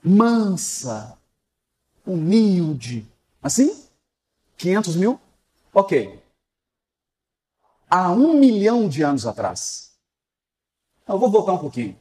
[0.05, 1.19] mansa,
[2.07, 3.07] humilde.
[3.43, 3.89] Assim?
[4.59, 5.21] 500 mil?
[5.73, 6.23] Ok.
[7.89, 9.92] Há um milhão de anos atrás.
[11.13, 12.01] Eu vou voltar um pouquinho.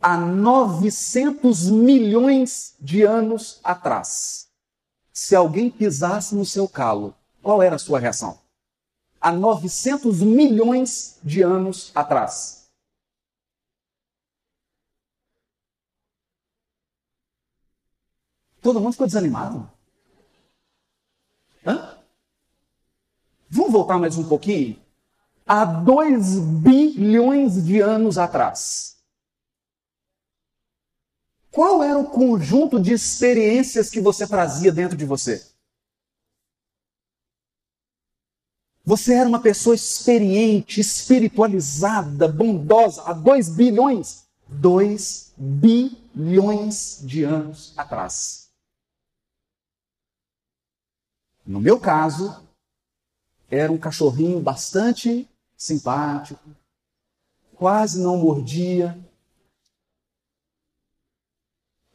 [0.00, 4.50] Há 900 milhões de anos atrás,
[5.12, 8.40] se alguém pisasse no seu calo, qual era a sua reação?
[9.20, 12.70] Há 900 milhões de anos atrás.
[18.62, 19.70] Todo mundo ficou desanimado.
[21.66, 21.98] Hã?
[23.50, 24.81] Vamos voltar mais um pouquinho?
[25.54, 28.96] Há 2 bilhões de anos atrás.
[31.50, 35.46] Qual era o conjunto de experiências que você trazia dentro de você?
[38.82, 48.50] Você era uma pessoa experiente, espiritualizada, bondosa há dois bilhões, dois bilhões de anos atrás.
[51.44, 52.42] No meu caso,
[53.50, 55.28] era um cachorrinho bastante
[55.62, 56.40] simpático,
[57.54, 58.98] quase não mordia.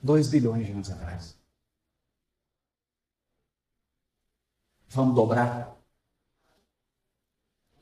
[0.01, 1.37] Dois bilhões de anos atrás.
[4.87, 5.75] Vamos dobrar.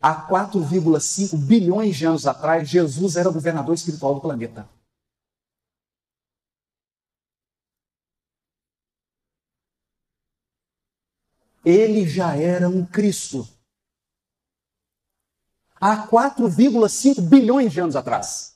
[0.02, 4.68] Há 4,5 bilhões de anos atrás, Jesus era o governador espiritual do planeta.
[11.64, 13.55] Ele já era um Cristo.
[15.80, 18.56] Há 4,5 bilhões de anos atrás.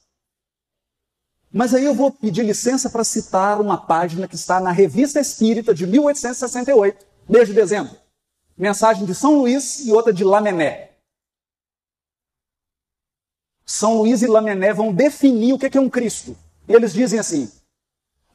[1.51, 5.74] Mas aí eu vou pedir licença para citar uma página que está na Revista Espírita
[5.74, 7.95] de 1868, mês de dezembro.
[8.55, 10.89] Mensagem de São Luís e outra de Lamennais.
[13.65, 16.38] São Luís e Lamennais vão definir o que é um Cristo.
[16.67, 17.51] E eles dizem assim: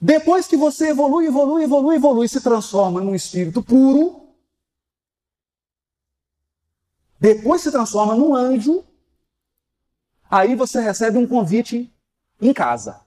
[0.00, 4.23] depois que você evolui, evolui, evolui, evolui, se transforma num espírito puro,
[7.24, 8.84] depois se transforma num anjo,
[10.30, 11.90] aí você recebe um convite
[12.38, 13.00] em casa.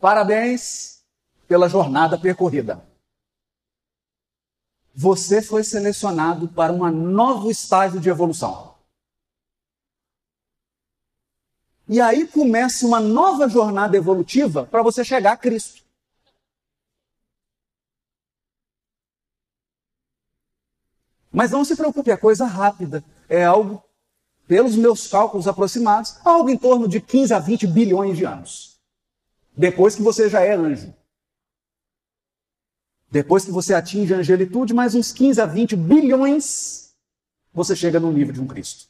[0.00, 1.04] Parabéns
[1.46, 2.82] pela jornada percorrida.
[4.94, 8.74] Você foi selecionado para um novo estágio de evolução.
[11.86, 15.85] E aí começa uma nova jornada evolutiva para você chegar a Cristo.
[21.36, 23.04] Mas não se preocupe, é coisa rápida.
[23.28, 23.82] É algo,
[24.48, 28.80] pelos meus cálculos aproximados, algo em torno de 15 a 20 bilhões de anos.
[29.54, 30.94] Depois que você já é anjo.
[33.10, 36.94] Depois que você atinge a angelitude, mais uns 15 a 20 bilhões,
[37.52, 38.86] você chega no nível de um Cristo.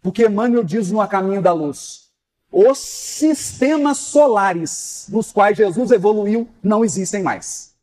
[0.00, 2.08] Porque Emmanuel diz no A Caminho da Luz:
[2.50, 7.73] os sistemas solares nos quais Jesus evoluiu não existem mais.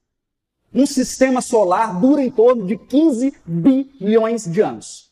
[0.74, 5.12] Um sistema solar dura em torno de 15 bilhões de anos.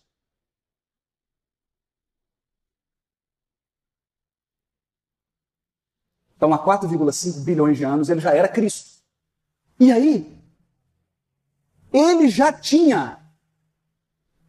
[6.38, 9.02] Então, há 4,5 bilhões de anos, ele já era Cristo.
[9.78, 10.42] E aí,
[11.92, 13.20] ele já tinha,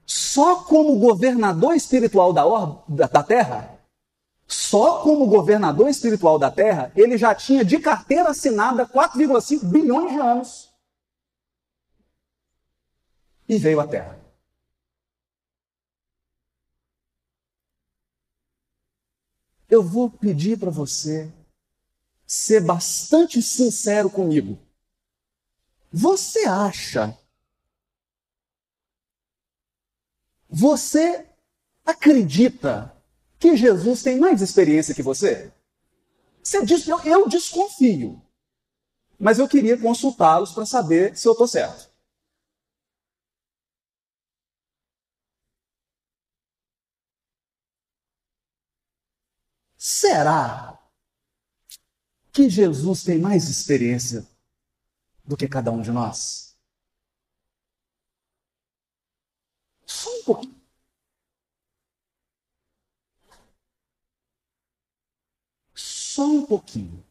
[0.06, 2.44] só como governador espiritual da,
[3.08, 3.80] da Terra,
[4.46, 10.20] só como governador espiritual da Terra, ele já tinha de carteira assinada 4,5 bilhões de
[10.20, 10.69] anos
[13.50, 14.16] e veio à Terra.
[19.68, 21.28] Eu vou pedir para você
[22.24, 24.56] ser bastante sincero comigo.
[25.92, 27.18] Você acha?
[30.48, 31.26] Você
[31.84, 32.96] acredita
[33.36, 35.52] que Jesus tem mais experiência que você?
[36.40, 38.22] Você diz, eu, eu desconfio.
[39.18, 41.89] Mas eu queria consultá-los para saber se eu estou certo.
[49.82, 50.78] Será
[52.30, 54.28] que Jesus tem mais experiência
[55.24, 56.54] do que cada um de nós?
[59.86, 60.60] Só um pouquinho.
[65.74, 67.02] Só um pouquinho.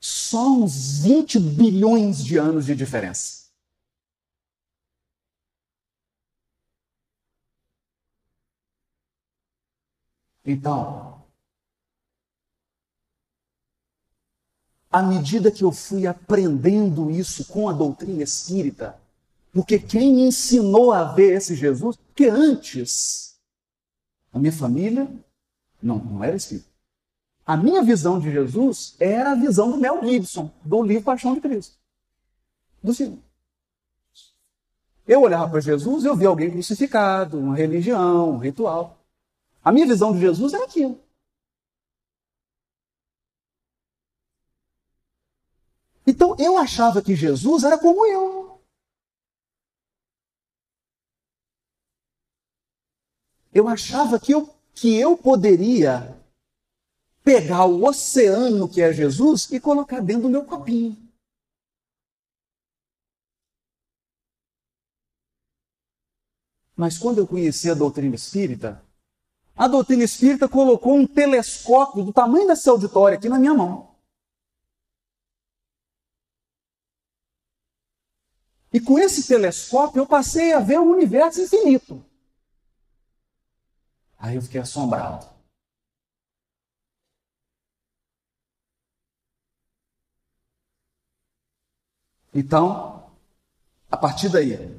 [0.00, 3.50] Só uns 20 bilhões de anos de diferença.
[10.42, 11.15] Então,
[14.90, 18.96] à medida que eu fui aprendendo isso com a doutrina espírita,
[19.52, 23.36] porque quem me ensinou a ver esse Jesus, que antes
[24.32, 25.08] a minha família
[25.82, 26.68] não, não era espírita.
[27.46, 31.40] A minha visão de Jesus era a visão do Mel Gibson, do livro Paixão de
[31.40, 31.76] Cristo.
[32.82, 33.22] Do filme.
[35.06, 38.98] Eu olhava para Jesus eu via alguém crucificado, uma religião, um ritual.
[39.64, 40.98] A minha visão de Jesus era aquilo.
[46.38, 48.60] Eu achava que Jesus era como eu.
[53.52, 56.14] Eu achava que eu, que eu poderia
[57.24, 60.96] pegar o oceano que é Jesus e colocar dentro do meu copinho.
[66.76, 68.84] Mas quando eu conheci a doutrina espírita,
[69.56, 73.95] a doutrina espírita colocou um telescópio do tamanho desse auditório aqui na minha mão.
[78.76, 82.04] E com esse telescópio eu passei a ver o universo infinito.
[84.18, 85.26] Aí eu fiquei assombrado.
[92.34, 93.10] Então,
[93.90, 94.78] a partir daí,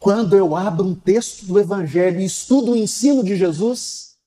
[0.00, 4.18] quando eu abro um texto do Evangelho e estudo o ensino de Jesus,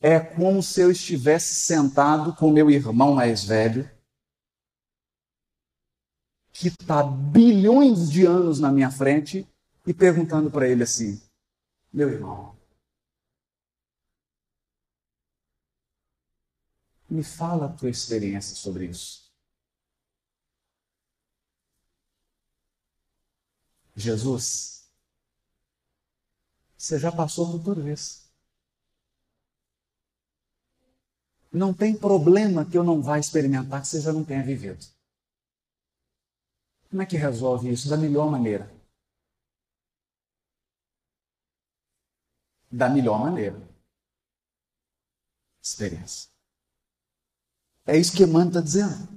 [0.00, 3.88] é como se eu estivesse sentado com meu irmão mais velho,
[6.58, 9.46] que está bilhões de anos na minha frente,
[9.86, 11.20] e perguntando para ele assim:
[11.92, 12.56] meu irmão,
[17.08, 19.30] me fala a tua experiência sobre isso.
[23.94, 24.90] Jesus,
[26.76, 28.26] você já passou por tudo isso.
[31.52, 34.95] Não tem problema que eu não vá experimentar que você já não tenha vivido.
[36.90, 38.70] Como é que resolve isso da melhor maneira?
[42.70, 43.60] Da melhor maneira.
[45.62, 46.30] Experiência.
[47.84, 49.16] É isso que Emmanuel está dizendo.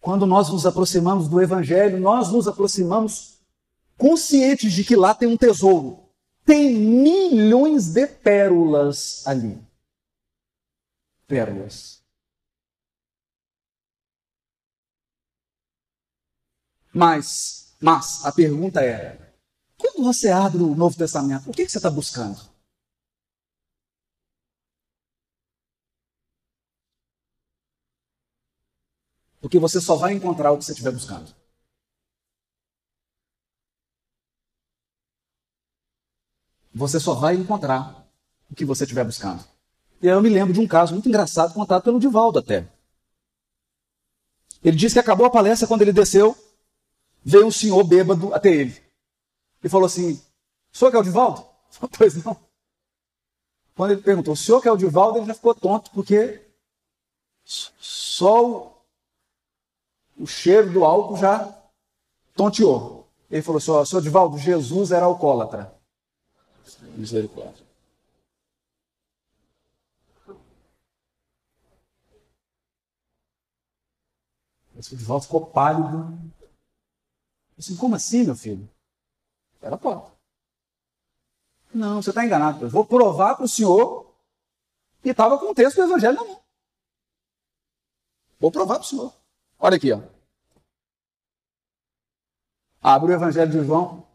[0.00, 3.40] Quando nós nos aproximamos do Evangelho, nós nos aproximamos
[3.98, 6.08] conscientes de que lá tem um tesouro.
[6.44, 9.60] Tem milhões de pérolas ali.
[11.26, 11.95] Pérolas.
[16.96, 19.34] Mas, mas a pergunta é:
[19.76, 22.40] quando você abre o Novo Testamento, o que, que você está buscando?
[29.42, 31.34] Porque você só vai encontrar o que você estiver buscando.
[36.74, 38.08] Você só vai encontrar
[38.50, 39.44] o que você estiver buscando.
[40.00, 42.66] E aí eu me lembro de um caso muito engraçado contado pelo Divaldo até.
[44.64, 46.36] Ele disse que acabou a palestra quando ele desceu,
[47.26, 48.80] veio um senhor bêbado até ele.
[49.62, 50.12] E falou assim:
[50.72, 51.44] O senhor que é o Divaldo?
[51.98, 52.36] Pois não.
[53.74, 56.40] Quando ele perguntou, o senhor que é o Divaldo, ele já ficou tonto, porque
[57.44, 58.82] só
[60.16, 61.54] o cheiro do álcool já
[62.34, 63.06] tonteou.
[63.30, 65.74] Ele falou assim: ó, senhor Divaldo, Jesus era alcoólatra.
[66.96, 67.66] Misericórdia.
[74.74, 76.35] O senhor Divaldo ficou pálido.
[77.58, 78.68] Assim, como assim, meu filho?
[79.60, 80.10] Era pode.
[81.72, 82.66] Não, você está enganado.
[82.66, 84.14] Eu vou provar para o senhor
[85.04, 86.40] e estava com o texto do Evangelho na mão.
[88.38, 89.12] Vou provar para o senhor.
[89.58, 90.00] Olha aqui, ó.
[92.82, 94.06] Abre o Evangelho de João.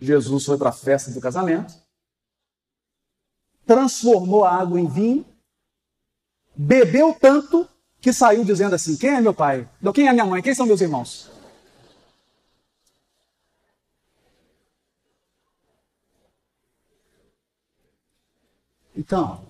[0.00, 1.74] Jesus foi para a festa do casamento,
[3.64, 5.24] transformou a água em vinho,
[6.54, 7.66] bebeu tanto
[7.98, 9.68] que saiu dizendo assim: Quem é meu pai?
[9.94, 10.42] Quem é minha mãe?
[10.42, 11.30] Quem são meus irmãos?
[18.96, 19.46] Então,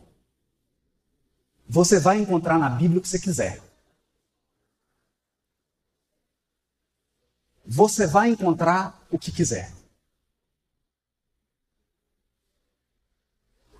[1.68, 3.66] você vai encontrar na Bíblia o que você quiser.
[7.66, 9.72] você vai encontrar o que quiser.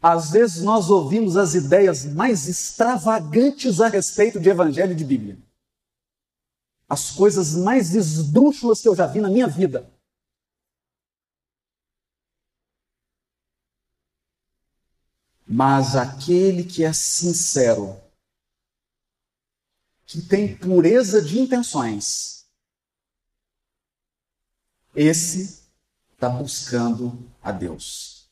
[0.02, 5.38] Às vezes nós ouvimos as ideias mais extravagantes a respeito de Evangelho e de Bíblia.
[6.88, 9.90] As coisas mais esdrúxulas que eu já vi na minha vida.
[15.46, 18.00] Mas aquele que é sincero,
[20.04, 22.48] que tem pureza de intenções,
[24.94, 25.64] esse
[26.12, 28.28] está buscando a Deus.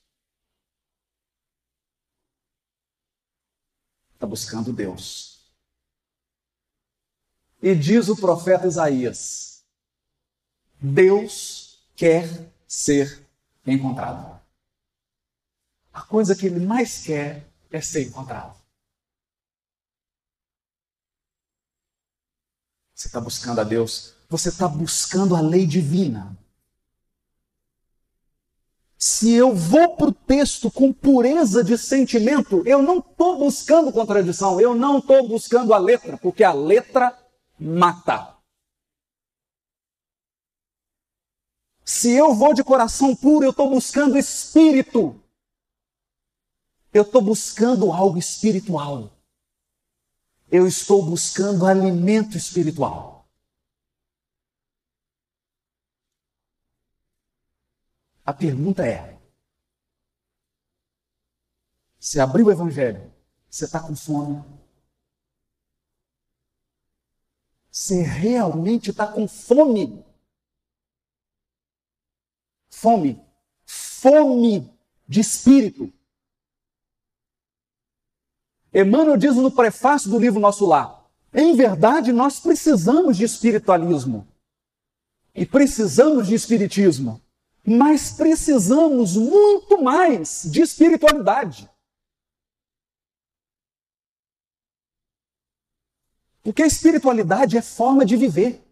[4.15, 5.53] Está buscando Deus.
[7.63, 9.65] E diz o profeta Isaías:
[10.81, 13.27] Deus quer ser
[13.67, 14.44] encontrado.
[15.95, 18.55] A coisa que ele mais quer é ser encontrado.
[22.95, 26.37] Você está buscando a Deus, você está buscando a lei divina
[29.07, 34.59] se eu vou para o texto com pureza de sentimento, eu não estou buscando contradição,
[34.59, 37.15] eu não estou buscando a letra, porque a letra
[37.61, 38.35] mata.
[41.85, 45.21] Se eu vou de coração puro, eu estou buscando espírito.
[46.95, 49.11] Eu estou buscando algo espiritual.
[50.49, 53.29] Eu estou buscando alimento espiritual.
[58.25, 59.21] A pergunta é:
[61.99, 63.13] você abriu o Evangelho,
[63.51, 64.45] você está com fome?
[67.73, 70.07] Você realmente está com fome?
[72.71, 73.21] Fome.
[73.67, 74.73] Fome
[75.09, 75.93] de espírito.
[78.75, 84.27] Emmanuel diz no prefácio do livro Nosso Lar: em verdade, nós precisamos de espiritualismo.
[85.37, 87.21] e precisamos de espiritismo,
[87.67, 91.69] mas precisamos muito mais de espiritualidade.
[96.41, 98.63] Porque a espiritualidade é forma de viver.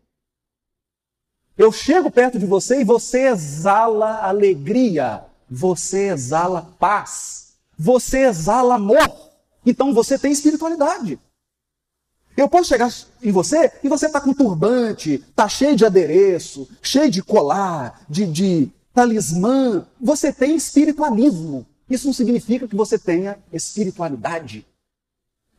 [1.59, 9.32] Eu chego perto de você e você exala alegria, você exala paz, você exala amor.
[9.65, 11.19] Então você tem espiritualidade.
[12.37, 12.91] Eu posso chegar
[13.23, 18.27] em você e você está com turbante, está cheio de adereço, cheio de colar, de,
[18.27, 19.87] de talismã.
[20.01, 21.67] Você tem espiritualismo.
[21.89, 24.67] Isso não significa que você tenha espiritualidade.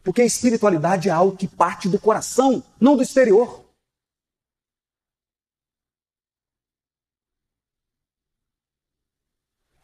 [0.03, 3.63] Porque a espiritualidade é algo que parte do coração, não do exterior.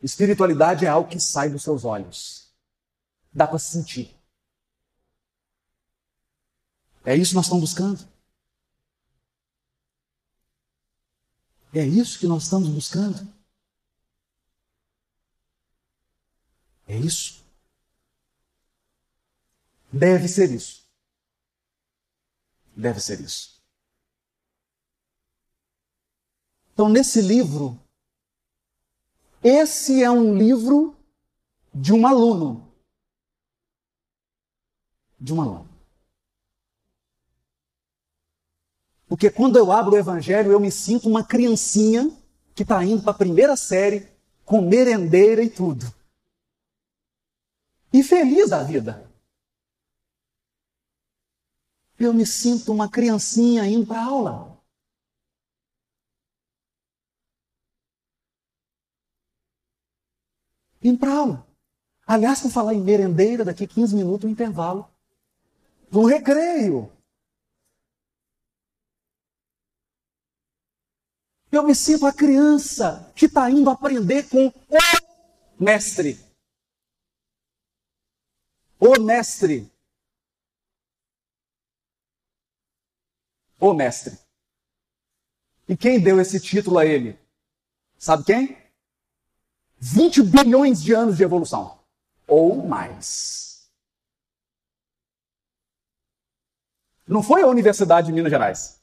[0.02, 2.49] Espiritualidade é algo que sai dos seus olhos.
[3.32, 4.16] Dá para sentir.
[7.06, 8.10] É isso que nós estamos buscando.
[11.74, 13.34] É isso que nós estamos buscando.
[16.88, 17.46] É isso.
[19.92, 20.88] Deve ser isso.
[22.76, 23.62] Deve ser isso.
[26.74, 27.80] Então, nesse livro,
[29.44, 30.98] esse é um livro
[31.74, 32.69] de um aluno.
[35.20, 35.70] De um aluno.
[39.08, 42.16] Porque quando eu abro o Evangelho, eu me sinto uma criancinha
[42.54, 44.08] que está indo para a primeira série,
[44.46, 45.86] com merendeira e tudo.
[47.92, 49.10] E feliz da vida.
[51.98, 54.62] Eu me sinto uma criancinha indo para aula.
[60.84, 61.48] Indo para aula.
[62.06, 64.90] Aliás, por falar em merendeira, daqui 15 minutos, um intervalo.
[65.92, 66.92] Um recreio.
[71.52, 76.20] Eu me sinto a criança que está indo aprender com o mestre.
[78.80, 79.72] O mestre.
[83.60, 84.18] O mestre.
[85.68, 87.20] E quem deu esse título a ele?
[87.98, 88.58] Sabe quem?
[89.80, 91.80] 20 bilhões de anos de evolução.
[92.28, 93.49] Ou mais.
[97.10, 98.80] Não foi a Universidade de Minas Gerais.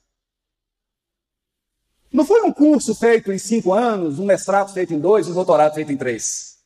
[2.12, 5.74] Não foi um curso feito em cinco anos, um mestrado feito em dois, um doutorado
[5.74, 6.58] feito em três.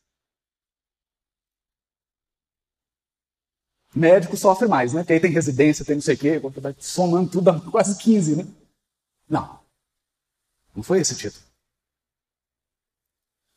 [3.94, 5.02] Médico sofre mais, né?
[5.02, 6.40] Porque aí tem residência, tem não sei o quê,
[6.78, 8.44] somando tudo dá quase 15, né?
[9.28, 9.60] Não.
[10.74, 11.44] Não foi esse título.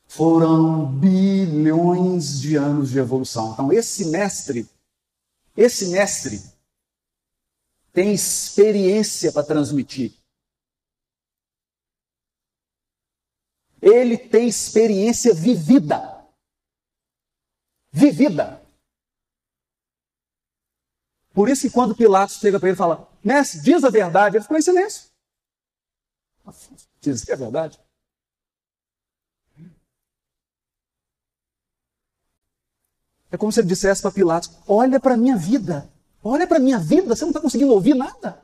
[0.08, 3.52] Foram bilhões de anos de evolução.
[3.52, 4.68] Então, esse mestre,
[5.56, 6.53] esse mestre,
[7.94, 10.12] tem experiência para transmitir.
[13.84, 16.26] ele tem experiência vivida.
[17.92, 18.62] Vivida.
[21.34, 24.42] Por isso que quando Pilatos chega para ele e fala, mestre, diz a verdade, ele
[24.42, 25.10] ficou em silêncio.
[27.00, 27.78] Diz que é verdade.
[33.30, 35.90] É como se ele dissesse para Pilatos: Olha para a minha vida,
[36.24, 38.42] olha para a minha vida, você não está conseguindo ouvir nada.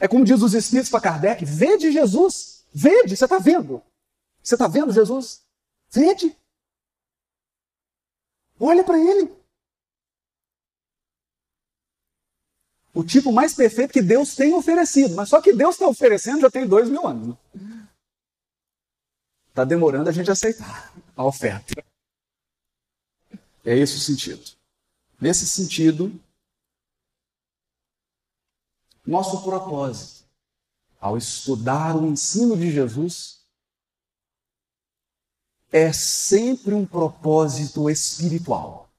[0.00, 3.82] É como diz os Espíritos para Kardec: vede Jesus, vede, você está vendo.
[4.42, 5.42] Você está vendo Jesus?
[5.90, 6.36] Vede.
[8.60, 9.36] Olha para ele.
[12.94, 15.14] O tipo mais perfeito que Deus tem oferecido.
[15.14, 17.36] Mas só que Deus está oferecendo já tem dois mil anos.
[19.50, 21.84] Está demorando a gente aceitar a oferta.
[23.68, 24.56] É esse o sentido.
[25.20, 26.18] Nesse sentido,
[29.06, 30.26] nosso propósito
[30.98, 33.46] ao estudar o ensino de Jesus
[35.70, 38.90] é sempre um propósito espiritual.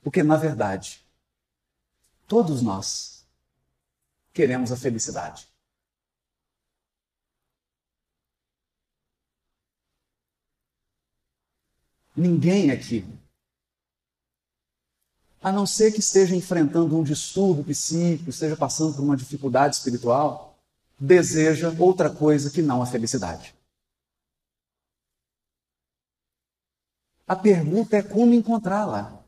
[0.00, 1.04] Porque, na verdade,
[2.28, 3.26] todos nós
[4.32, 5.52] queremos a felicidade.
[12.16, 13.04] Ninguém aqui
[15.44, 20.58] a não ser que esteja enfrentando um distúrbio psíquico, esteja passando por uma dificuldade espiritual,
[20.98, 23.54] deseja outra coisa que não a felicidade.
[27.26, 29.22] A pergunta é como encontrá-la.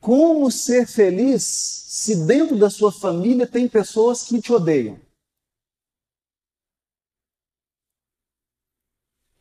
[0.00, 4.98] Como ser feliz se dentro da sua família tem pessoas que te odeiam?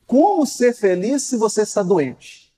[0.08, 2.54] Como ser feliz se você está doente?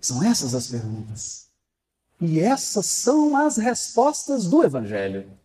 [0.00, 1.48] São essas as perguntas.
[2.20, 5.38] E essas são as respostas do Evangelho.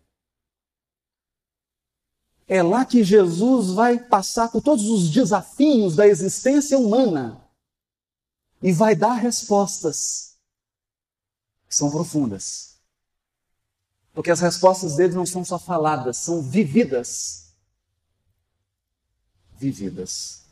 [2.46, 7.44] É lá que Jesus vai passar por todos os desafios da existência humana
[8.62, 10.38] e vai dar respostas
[11.68, 12.75] que são profundas
[14.16, 17.54] porque as respostas dele não são só faladas, são vividas.
[19.58, 20.46] Vividas.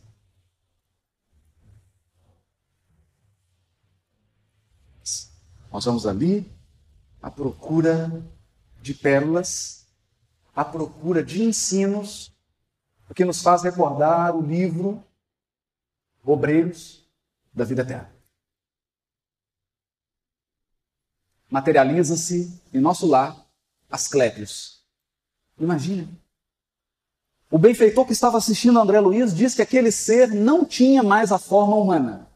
[5.73, 6.47] Nós vamos ali
[7.23, 8.23] à procura
[8.83, 9.87] de pérolas,
[10.55, 12.31] à procura de ensinos,
[13.09, 15.03] o que nos faz recordar o livro
[16.23, 17.09] Obreiros
[17.51, 18.15] da Vida Eterna.
[21.51, 23.44] Materializa-se em nosso lar
[23.95, 24.85] Asclépios.
[25.57, 26.09] Imagina.
[27.49, 31.39] O benfeitor que estava assistindo André Luiz diz que aquele ser não tinha mais a
[31.39, 32.29] forma humana.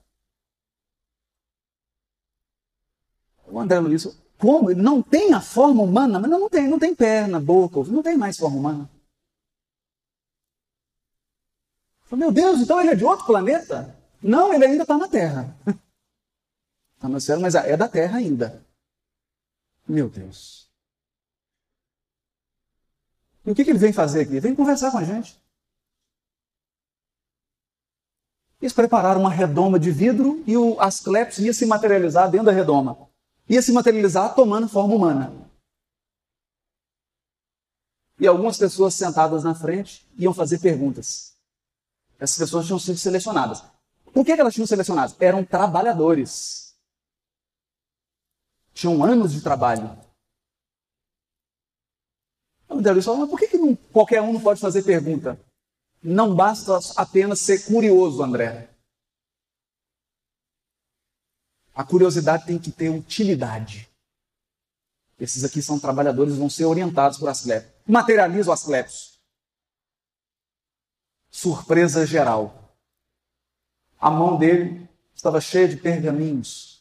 [3.45, 4.07] O André Luiz,
[4.39, 4.71] como?
[4.71, 6.21] Ele não tem a forma humana?
[6.21, 8.91] Mas não, não tem, não tem perna, boca, não tem mais forma humana.
[12.13, 13.99] Meu Deus, então ele é de outro planeta?
[14.23, 15.57] Não, ele ainda está na Terra.
[16.95, 18.65] Está no céu, mas é da Terra ainda.
[19.89, 20.68] Meu Deus.
[23.49, 24.33] E o que, que ele vem fazer aqui?
[24.33, 25.43] Ele vem conversar com a gente.
[28.61, 33.09] Eles prepararam uma redoma de vidro e o Asclepios ia se materializar dentro da redoma
[33.49, 35.33] ia se materializar tomando forma humana.
[38.21, 41.35] E algumas pessoas sentadas na frente iam fazer perguntas.
[42.19, 43.63] Essas pessoas tinham sido selecionadas.
[44.13, 45.17] Por que elas tinham selecionadas?
[45.21, 46.75] Eram trabalhadores.
[48.75, 49.97] Tinham anos de trabalho.
[53.05, 55.39] Falou, mas por que, que não, qualquer um não pode fazer pergunta?
[56.03, 58.69] Não basta apenas ser curioso, André.
[61.75, 63.89] A curiosidade tem que ter utilidade.
[65.19, 67.73] Esses aqui são trabalhadores, vão ser orientados por Asclepios.
[67.87, 69.19] Materializa o Asclepios.
[71.31, 72.75] Surpresa geral.
[73.99, 76.78] A mão dele estava cheia de pergaminhos.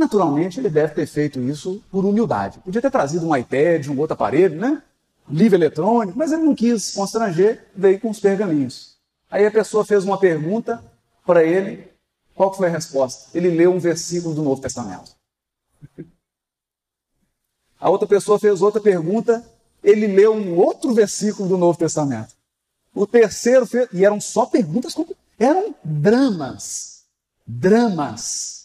[0.00, 2.58] Naturalmente, ele deve ter feito isso por humildade.
[2.60, 4.82] Podia ter trazido um iPad, um outro aparelho, né?
[5.28, 8.96] livro eletrônico, mas ele não quis constranger, veio com os pergaminhos.
[9.30, 10.82] Aí a pessoa fez uma pergunta
[11.26, 11.86] para ele,
[12.34, 13.36] qual foi a resposta?
[13.36, 15.14] Ele leu um versículo do Novo Testamento.
[17.78, 19.46] A outra pessoa fez outra pergunta,
[19.84, 22.34] ele leu um outro versículo do Novo Testamento.
[22.94, 24.96] O terceiro fez, e eram só perguntas,
[25.38, 27.04] eram dramas.
[27.46, 28.59] Dramas.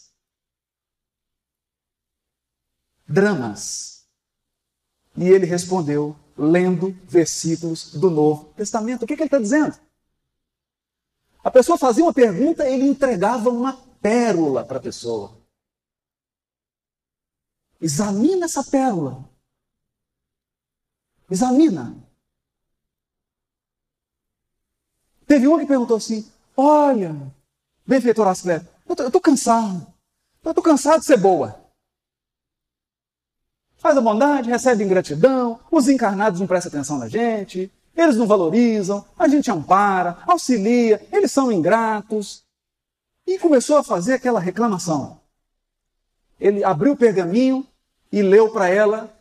[3.08, 4.06] Dramas.
[5.16, 9.04] E ele respondeu, lendo versículos do Novo Testamento.
[9.04, 9.78] O que, que ele está dizendo?
[11.42, 15.40] A pessoa fazia uma pergunta, ele entregava uma pérola para a pessoa.
[17.80, 19.28] Examina essa pérola.
[21.30, 21.96] Examina.
[25.26, 27.14] Teve um que perguntou assim: Olha,
[27.86, 29.86] benfeitor Ascleto, eu estou cansado.
[30.44, 31.65] Eu estou cansado de ser boa.
[33.78, 39.04] Faz a bondade, recebe ingratidão, os encarnados não prestam atenção na gente, eles não valorizam,
[39.18, 42.44] a gente ampara, auxilia, eles são ingratos.
[43.26, 45.20] E começou a fazer aquela reclamação.
[46.38, 47.66] Ele abriu o pergaminho
[48.12, 49.12] e leu para ela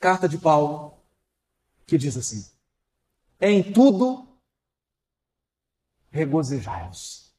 [0.00, 0.94] carta de Paulo,
[1.86, 2.44] que diz assim:
[3.40, 4.26] Em tudo
[6.10, 7.32] regozijai-vos.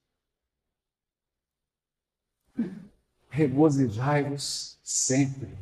[3.29, 5.55] Regozijai-vos sempre.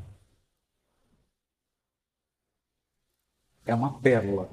[3.65, 4.49] É uma pérola.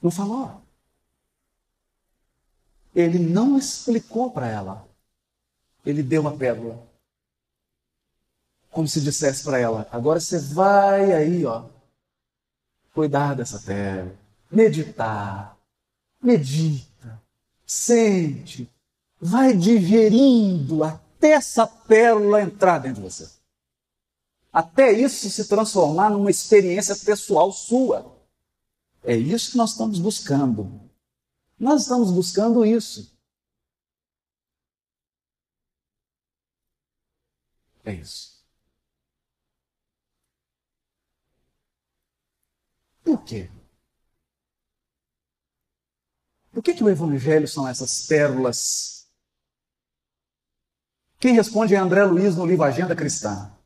[0.00, 0.62] Não falou.
[2.94, 4.88] Ele não explicou para ela.
[5.84, 6.82] Ele deu uma pérola.
[8.70, 11.68] Como se dissesse para ela: agora você vai aí, ó,
[12.94, 14.16] cuidar dessa pérola,
[14.50, 15.58] meditar,
[16.22, 17.22] medita,
[17.66, 18.70] sente,
[19.20, 23.36] vai digerindo até essa pérola entrar dentro de você
[24.56, 28.18] até isso se transformar numa experiência pessoal sua.
[29.04, 30.90] É isso que nós estamos buscando.
[31.58, 33.14] Nós estamos buscando isso.
[37.84, 38.42] É isso.
[43.04, 43.50] Por quê?
[46.50, 49.05] Por que, que o Evangelho são essas pérolas?
[51.18, 53.56] Quem responde é André Luiz no livro Agenda Cristã.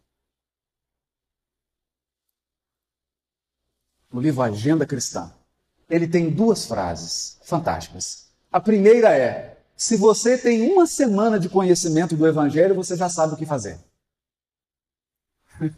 [4.12, 5.32] no livro Agenda Cristã.
[5.88, 8.30] ele tem duas frases fantásticas.
[8.51, 13.34] A primeira é: se você tem uma semana de conhecimento do Evangelho, você já sabe
[13.34, 13.78] o que fazer.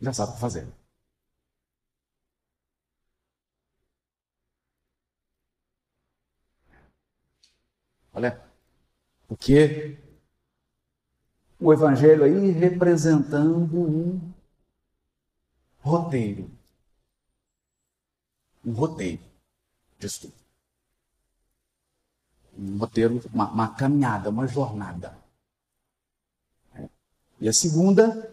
[0.00, 0.66] já sabe o que fazer.
[8.12, 8.40] Olha,
[9.26, 9.98] porque
[11.58, 14.32] o Evangelho aí representando um
[15.80, 16.50] roteiro.
[18.64, 19.22] Um roteiro
[19.98, 20.34] de estudo.
[22.56, 25.18] Um roteiro, uma, uma caminhada, uma jornada.
[27.40, 28.32] E a segunda,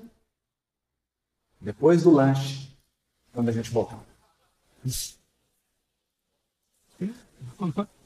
[1.60, 2.72] depois do lanche,
[3.34, 4.00] quando a gente voltar.